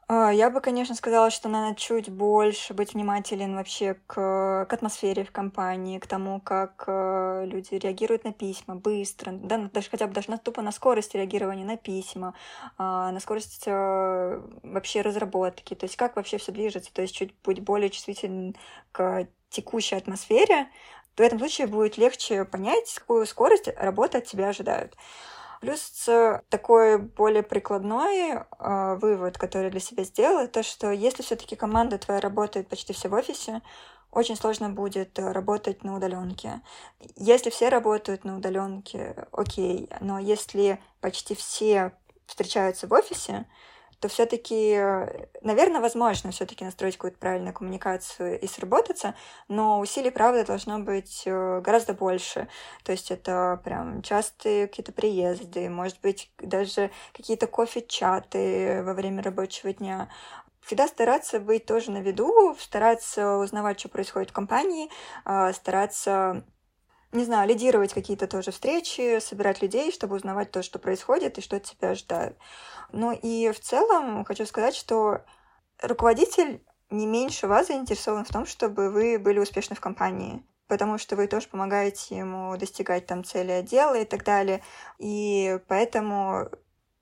[0.09, 5.25] А, я бы, конечно, сказала, что надо чуть больше быть внимателен вообще к, к атмосфере
[5.25, 10.13] в компании, к тому, как э, люди реагируют на письма быстро, да, даже хотя бы
[10.13, 12.35] даже на, тупо на скорость реагирования на письма,
[12.77, 17.35] а, на скорость э, вообще разработки, то есть как вообще все движется, то есть чуть
[17.43, 18.55] быть более чувствителен
[18.93, 20.69] к текущей атмосфере,
[21.17, 24.95] в этом случае будет легче понять, какую скорость работы от тебя ожидают.
[25.61, 26.07] Плюс
[26.49, 32.19] такой более прикладной э, вывод, который для себя сделала, то, что если все-таки команда твоя
[32.19, 33.61] работает почти все в офисе,
[34.11, 36.61] очень сложно будет работать на удаленке.
[37.15, 41.91] Если все работают на удаленке, окей, но если почти все
[42.25, 43.45] встречаются в офисе,
[43.99, 44.75] то все-таки,
[45.41, 49.15] наверное, возможно все-таки настроить какую-то правильную коммуникацию и сработаться,
[49.47, 52.47] но усилий, правда, должно быть э, гораздо больше.
[52.83, 59.73] То есть это прям частые какие-то приезды, может быть, даже какие-то кофе-чаты во время рабочего
[59.73, 60.09] дня
[60.67, 64.89] всегда стараться быть тоже на виду, стараться узнавать, что происходит в компании,
[65.23, 66.43] а, стараться
[67.11, 71.57] не знаю, лидировать какие-то тоже встречи, собирать людей, чтобы узнавать то, что происходит и что
[71.57, 72.37] от тебя ожидают.
[72.91, 75.23] Ну и в целом хочу сказать, что
[75.81, 81.15] руководитель не меньше вас заинтересован в том, чтобы вы были успешны в компании потому что
[81.15, 84.61] вы тоже помогаете ему достигать там цели отдела и так далее.
[84.99, 86.49] И поэтому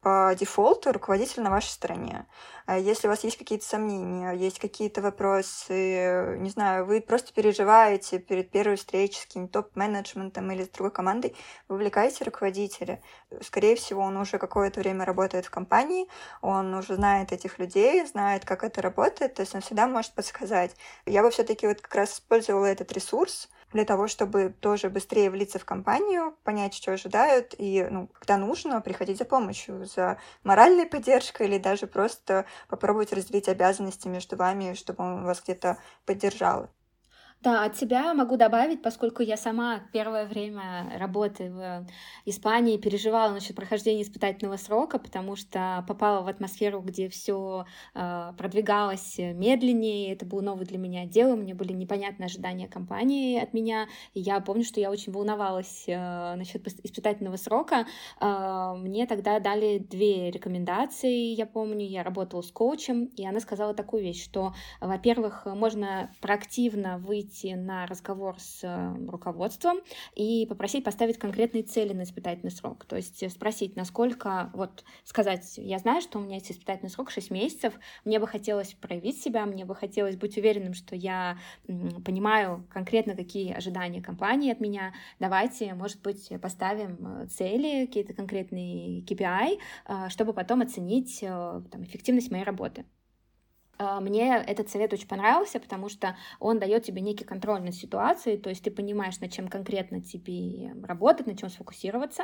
[0.05, 2.27] по дефолту руководитель на вашей стороне.
[2.67, 8.19] А если у вас есть какие-то сомнения, есть какие-то вопросы, не знаю, вы просто переживаете
[8.19, 11.35] перед первой встречей с каким-то топ-менеджментом или с другой командой,
[11.67, 13.01] вовлекайте руководителя.
[13.41, 16.07] Скорее всего, он уже какое-то время работает в компании,
[16.43, 20.75] он уже знает этих людей, знает, как это работает, то есть он всегда может подсказать.
[21.07, 25.59] Я бы все-таки вот как раз использовала этот ресурс, для того, чтобы тоже быстрее влиться
[25.59, 31.47] в компанию, понять, что ожидают, и, ну, когда нужно, приходить за помощью, за моральной поддержкой
[31.47, 36.74] или даже просто попробовать разделить обязанности между вами, чтобы он вас где-то поддержал.
[37.45, 41.85] Да, от себя могу добавить, поскольку я сама первое время работы в
[42.25, 49.19] Испании переживала насчет прохождения испытательного срока, потому что попала в атмосферу, где все э, продвигалось
[49.19, 54.21] медленнее, это был новый для меня дело, мне были непонятные ожидания компании от меня, и
[54.21, 57.85] я помню, что я очень волновалась э, насчет испытательного срока.
[58.19, 63.75] Э, мне тогда дали две рекомендации, я помню, я работала с коучем, и она сказала
[63.75, 69.77] такую вещь, что, во-первых, можно проактивно выйти выйти на разговор с э, руководством
[70.15, 72.85] и попросить поставить конкретные цели на испытательный срок.
[72.85, 77.31] То есть спросить, насколько, вот сказать, я знаю, что у меня есть испытательный срок 6
[77.31, 77.73] месяцев,
[78.03, 83.53] мне бы хотелось проявить себя, мне бы хотелось быть уверенным, что я понимаю конкретно, какие
[83.53, 84.93] ожидания компании от меня.
[85.19, 92.31] Давайте, может быть, поставим э, цели, какие-то конкретные KPI, э, чтобы потом оценить там, эффективность
[92.31, 92.85] моей работы.
[93.77, 98.37] А, мне этот совет очень понравился, потому что он дает тебе некий контроль над ситуацией,
[98.37, 102.23] то есть ты понимаешь, над чем конкретно тебе работать, на чем сфокусироваться.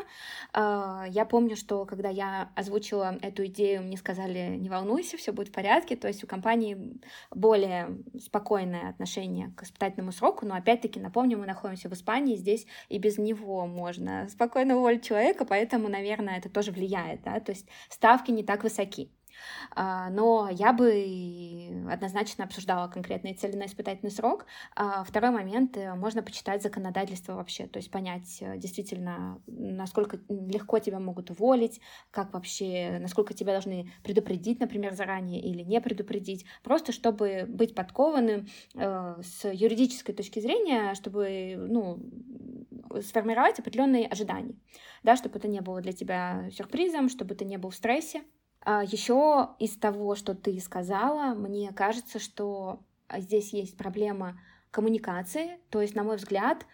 [0.54, 5.50] А, я помню, что когда я озвучила эту идею, мне сказали, не волнуйся, все будет
[5.50, 7.00] в порядке, то есть у компании
[7.32, 12.98] более спокойное отношение к испытательному сроку, но опять-таки, напомню, мы находимся в Испании, здесь и
[12.98, 18.32] без него можно спокойно уволить человека, поэтому, наверное, это тоже влияет, да, то есть ставки
[18.32, 19.12] не так высоки.
[19.72, 24.46] А, но я бы однозначно обсуждала конкретные цели на испытательный срок.
[24.76, 30.80] А, второй момент, э, можно почитать законодательство вообще, то есть понять э, действительно, насколько легко
[30.80, 36.92] тебя могут уволить, как вообще, насколько тебя должны предупредить, например, заранее или не предупредить, просто
[36.92, 42.00] чтобы быть подкованным э, с юридической точки зрения, чтобы, ну,
[43.02, 44.56] сформировать определенные ожидания,
[45.04, 48.22] да, чтобы это не было для тебя сюрпризом, чтобы ты не был в стрессе,
[48.66, 52.84] Еще из того, что ты сказала, мне кажется, что
[53.18, 54.40] здесь есть проблема
[54.70, 55.60] коммуникации.
[55.70, 56.66] То есть, на мой взгляд,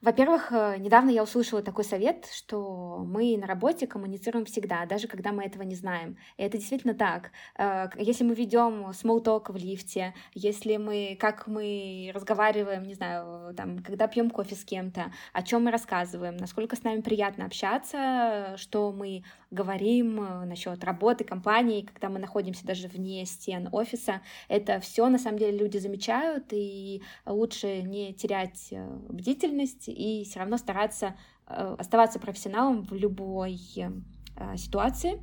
[0.00, 5.32] Во-первых, э, недавно я услышала такой совет, что мы на работе коммуницируем всегда, даже когда
[5.32, 6.16] мы этого не знаем.
[6.36, 7.32] И это действительно так.
[7.56, 13.54] Э, если мы ведем small talk в лифте, если мы, как мы разговариваем, не знаю,
[13.56, 18.54] там, когда пьем кофе с кем-то, о чем мы рассказываем, насколько с нами приятно общаться,
[18.56, 24.78] что мы говорим э, насчет работы компании, когда мы находимся даже вне стен офиса, это
[24.78, 28.72] все на самом деле люди замечают, и лучше не терять
[29.08, 31.16] бдительность и все равно стараться
[31.46, 35.20] э, оставаться профессионалом в любой э, ситуации,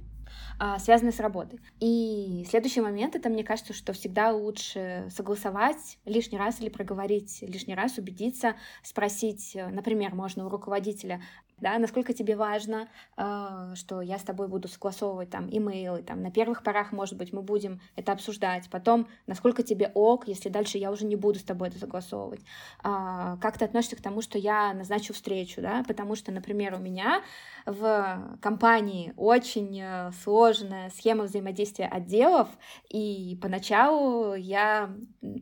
[0.57, 1.59] а, связанной с работой.
[1.79, 7.75] И следующий момент, это мне кажется, что всегда лучше согласовать лишний раз или проговорить лишний
[7.75, 11.21] раз, убедиться, спросить, э, например, можно у руководителя,
[11.59, 12.87] да, насколько тебе важно,
[13.17, 17.31] э, что я с тобой буду согласовывать там имейлы, там на первых порах, может быть,
[17.31, 21.43] мы будем это обсуждать, потом, насколько тебе ок, если дальше я уже не буду с
[21.43, 22.45] тобой это согласовывать, э,
[22.83, 27.21] как ты относишься к тому, что я назначу встречу, да, потому что, например, у меня
[27.65, 32.49] в компании очень э, сложная схема взаимодействия отделов,
[32.89, 34.93] и поначалу я,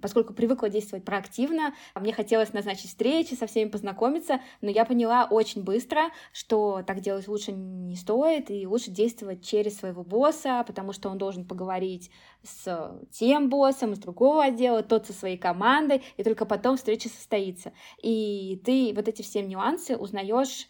[0.02, 5.64] поскольку привыкла действовать проактивно, мне хотелось назначить встречи, со всеми познакомиться, но я поняла очень
[5.64, 11.10] быстро, что так делать лучше не стоит, и лучше действовать через своего босса, потому что
[11.10, 12.12] он должен поговорить
[12.44, 17.74] с тем боссом из другого отдела, тот со своей командой, и только потом встреча состоится.
[18.02, 20.68] И ты вот эти все нюансы узнаешь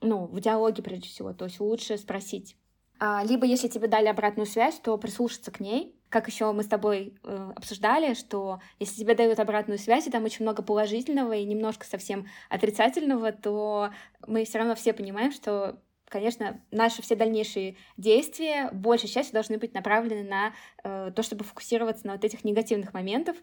[0.00, 2.56] ну, в диалоге прежде всего, то есть лучше спросить.
[2.98, 6.68] А, либо если тебе дали обратную связь, то прислушаться к ней, как еще мы с
[6.68, 11.44] тобой э, обсуждали, что если тебе дают обратную связь, и там очень много положительного и
[11.44, 13.90] немножко совсем отрицательного, то
[14.26, 15.78] мы все равно все понимаем, что
[16.08, 20.52] конечно, наши все дальнейшие действия большей частью должны быть направлены на
[20.84, 23.36] э, то, чтобы фокусироваться на вот этих негативных моментах.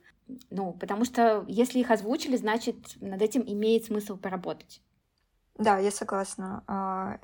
[0.50, 4.82] Ну, потому что если их озвучили, значит, над этим имеет смысл поработать.
[5.58, 7.20] Да, я согласна.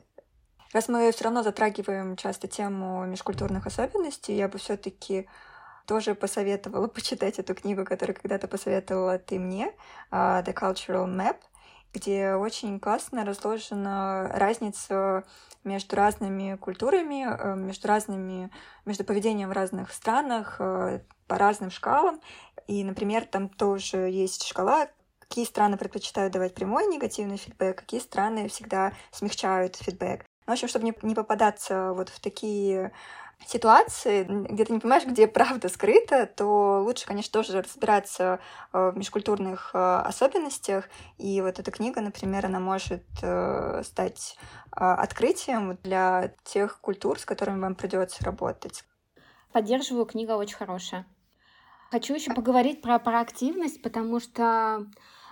[0.72, 5.28] Раз мы все равно затрагиваем часто тему межкультурных особенностей, я бы все-таки
[5.88, 9.74] тоже посоветовала почитать эту книгу, которую когда-то посоветовала ты мне,
[10.11, 11.38] а, The Cultural Map,
[11.91, 15.24] где очень классно разложена разница
[15.63, 18.51] между разными культурами, э, между разными,
[18.86, 22.22] между поведением в разных странах, э, по разным шкалам.
[22.67, 24.88] И, например, там тоже есть шкала,
[25.20, 30.29] какие страны предпочитают давать прямой негативный фидбэк, какие страны всегда смягчают фидбэк.
[30.50, 32.91] Ну, в общем, чтобы не, не попадаться вот в такие
[33.45, 38.39] ситуации, где ты не понимаешь, где правда скрыта, то лучше, конечно, тоже разбираться
[38.74, 40.89] э, в межкультурных э, особенностях.
[41.20, 44.39] И вот эта книга, например, она может э, стать
[44.72, 48.84] открытием для тех культур, с которыми вам придется работать.
[49.52, 51.06] Поддерживаю, книга очень хорошая.
[51.91, 54.88] Хочу еще поговорить про проактивность, потому что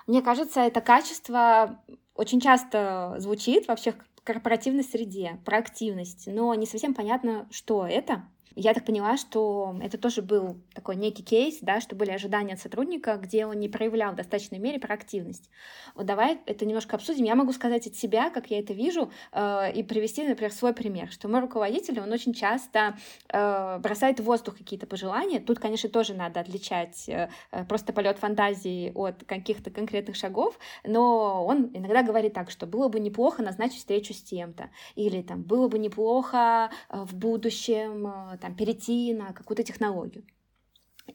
[0.05, 3.95] мне кажется, это качество очень часто звучит вообще
[4.27, 8.25] корпоративной среде, про активность, но не совсем понятно, что это.
[8.55, 12.59] Я так поняла, что это тоже был такой некий кейс, да, что были ожидания от
[12.59, 15.49] сотрудника, где он не проявлял в достаточной мере проактивность.
[15.95, 17.25] Вот давай это немножко обсудим.
[17.25, 21.11] Я могу сказать от себя, как я это вижу, э, и привести, например, свой пример,
[21.11, 22.97] что мой руководитель, он очень часто
[23.29, 25.39] э, бросает в воздух какие-то пожелания.
[25.39, 27.29] Тут, конечно, тоже надо отличать э,
[27.67, 32.99] просто полет фантазии от каких-то конкретных шагов, но он иногда говорит так, что было бы
[32.99, 38.55] неплохо назначить встречу с тем-то, или там было бы неплохо э, в будущем э, там,
[38.55, 40.25] перейти на какую-то технологию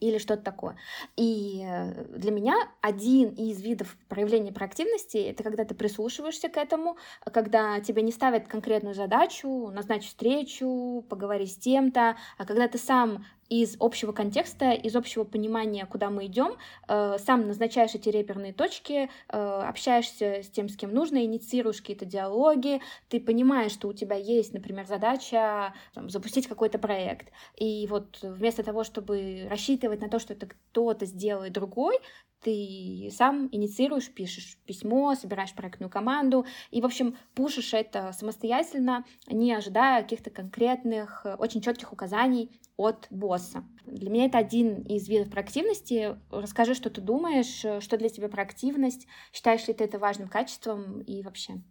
[0.00, 0.76] или что-то такое.
[1.16, 6.96] И э, для меня один из видов проявления проактивности— это когда ты прислушиваешься к этому,
[7.30, 13.24] когда тебе не ставят конкретную задачу, назначить встречу, поговорить с тем-то, а когда ты сам
[13.48, 16.56] из общего контекста, из общего понимания, куда мы идем,
[16.88, 22.04] э, сам назначаешь эти реперные точки, э, общаешься с тем, с кем нужно, инициируешь какие-то
[22.04, 27.28] диалоги, ты понимаешь, что у тебя есть, например, задача там, запустить какой-то проект.
[27.56, 31.98] И вот вместо того, чтобы рассчитывать на то, что это кто-то сделает другой,
[32.42, 36.44] ты сам инициируешь, пишешь письмо, собираешь проектную команду.
[36.70, 43.64] И, в общем, пушишь это самостоятельно, не ожидая каких-то конкретных, очень четких указаний от босса.
[43.86, 46.18] Для меня это один из видов проактивности.
[46.30, 51.22] Расскажи, что ты думаешь, что для тебя проактивность, считаешь ли ты это важным качеством и
[51.22, 51.62] вообще?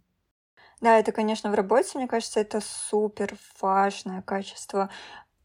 [0.82, 4.90] Да, это, конечно, в работе, мне кажется, это супер важное качество.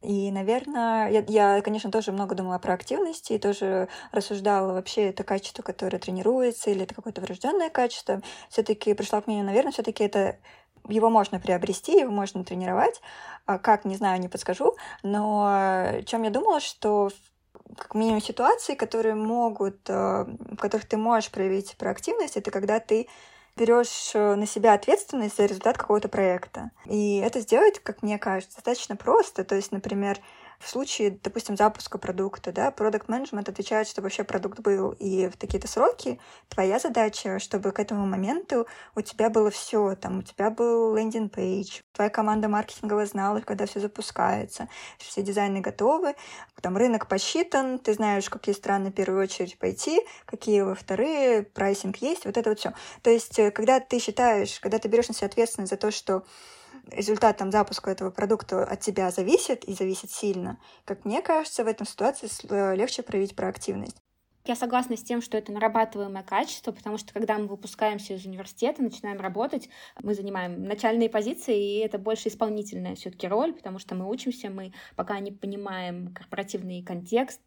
[0.02, 1.24] И, наверное, я,
[1.56, 6.70] я, конечно, тоже много думала про активности и тоже рассуждала вообще это качество, которое тренируется,
[6.70, 8.22] или это какое-то врожденное качество.
[8.50, 10.40] Все-таки пришла к мнению, наверное, все-таки это
[10.88, 13.00] его можно приобрести, его можно тренировать.
[13.46, 14.76] А как, не знаю, не подскажу.
[15.02, 17.10] Но о чем я думала, что
[17.76, 23.08] как минимум ситуации, которые могут, э, в которых ты можешь проявить проактивность, это когда ты
[23.56, 26.70] берешь э, на себя ответственность за результат какого-то проекта.
[26.84, 29.44] И это сделать, как мне кажется, достаточно просто.
[29.44, 30.18] То есть, например,
[30.58, 35.36] в случае, допустим, запуска продукта, да, продукт менеджмент отвечает, чтобы вообще продукт был и в
[35.36, 36.18] такие-то сроки.
[36.48, 41.34] Твоя задача, чтобы к этому моменту у тебя было все, там, у тебя был лендинг
[41.34, 46.14] пейдж, твоя команда маркетинговая знала, когда все запускается, все дизайны готовы,
[46.60, 51.96] там рынок посчитан, ты знаешь, какие страны в первую очередь пойти, какие во вторые, прайсинг
[51.98, 52.72] есть, вот это вот все.
[53.02, 56.24] То есть, э, когда ты считаешь, когда ты берешь на себя ответственность за то, что
[56.90, 61.66] результат там, запуска этого продукта от тебя зависит и зависит сильно, как мне кажется, в
[61.66, 63.96] этом ситуации э, легче проявить проактивность.
[64.46, 68.80] Я согласна с тем, что это нарабатываемое качество, потому что когда мы выпускаемся из университета,
[68.80, 69.68] начинаем работать,
[70.00, 74.72] мы занимаем начальные позиции, и это больше исполнительная все-таки роль, потому что мы учимся, мы
[74.94, 77.40] пока не понимаем корпоративный контекст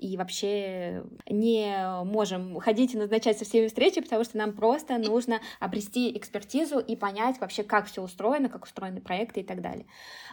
[0.00, 5.40] и вообще не можем ходить и назначать со всеми встречи, потому что нам просто нужно
[5.60, 9.86] обрести экспертизу и понять вообще, как все устроено, как устроены проекты и так далее.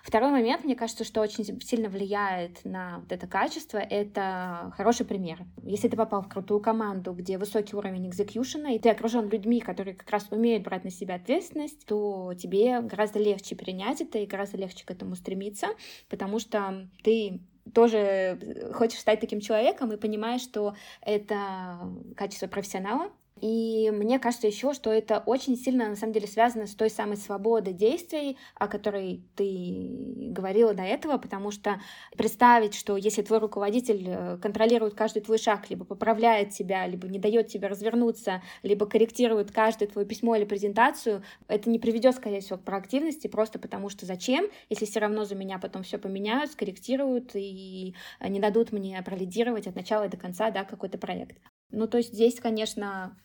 [0.04, 5.46] Второй момент, мне кажется, что очень сильно влияет на вот это качество, это хороший пример.
[5.62, 9.96] Если ты попал в крутую команду, где высокий уровень экзекьюшена, и ты окружен людьми, которые
[9.96, 14.58] как раз умеют брать на себя ответственность, то тебе гораздо легче принять это и гораздо
[14.58, 15.68] легче к этому стремиться,
[16.10, 17.42] потому что ты
[17.74, 18.40] тоже
[18.74, 21.80] хочешь стать таким человеком и понимаешь, что это
[22.16, 23.12] качество профессионала,
[23.42, 27.18] и мне кажется еще, что это очень сильно на самом деле связано с той самой
[27.18, 29.88] свободой действий, о которой ты
[30.32, 31.82] говорила до этого, потому что
[32.18, 37.20] представить, что если твой руководитель э, контролирует каждый твой шаг, либо поправляет тебя, либо не
[37.20, 42.58] дает тебе развернуться, либо корректирует каждое твое письмо или презентацию, это не приведет, скорее всего,
[42.58, 47.32] к проактивности, просто потому что зачем, если все равно за меня потом все поменяют, скорректируют
[47.36, 51.38] и не дадут мне пролидировать от начала до конца да, какой-то проект.
[51.72, 53.16] Ну, то есть здесь, конечно,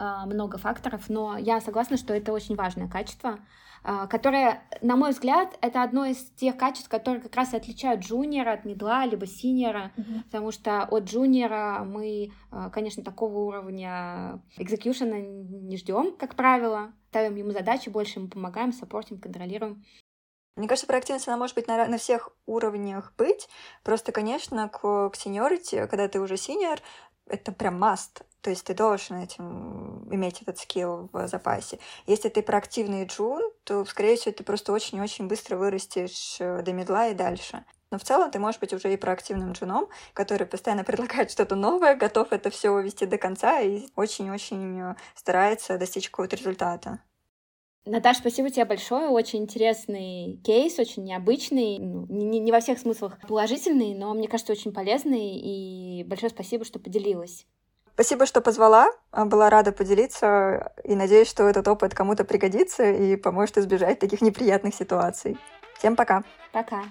[0.00, 3.38] много факторов, но я согласна, что это очень важное качество,
[3.82, 8.02] а, которое, на мой взгляд, это одно из тех качеств, которые как раз и отличают
[8.02, 10.24] джуниора от медла, либо синьора, mm-hmm.
[10.24, 17.36] потому что от джуниора мы, а, конечно, такого уровня экзекьюшена не ждем, как правило, ставим
[17.36, 19.82] ему задачи, больше ему помогаем, саппортим, контролируем.
[20.56, 23.48] Мне кажется, проактивность, она может быть на, на всех уровнях быть.
[23.82, 26.80] Просто, конечно, к, к сеньорити, когда ты уже синьор,
[27.26, 28.24] это прям must.
[28.42, 31.78] То есть ты должен этим иметь этот скилл в запасе.
[32.06, 37.08] Если ты проактивный джун, то, скорее всего, ты просто очень-очень быстро вырастешь э, до медла
[37.08, 37.64] и дальше.
[37.90, 41.96] Но в целом ты можешь быть уже и проактивным джуном, который постоянно предлагает что-то новое,
[41.96, 47.00] готов это все увести до конца и очень-очень э, старается достичь какого-то результата.
[47.86, 49.08] Наташ, спасибо тебе большое.
[49.08, 51.78] Очень интересный кейс, очень необычный.
[51.78, 55.36] Ну, не, не во всех смыслах положительный, но мне кажется, очень полезный.
[55.36, 57.46] И большое спасибо, что поделилась.
[58.00, 58.88] Спасибо, что позвала.
[59.12, 64.22] А, была рада поделиться и надеюсь, что этот опыт кому-то пригодится и поможет избежать таких
[64.22, 65.36] неприятных ситуаций.
[65.76, 66.24] Всем пока.
[66.50, 66.82] Пока.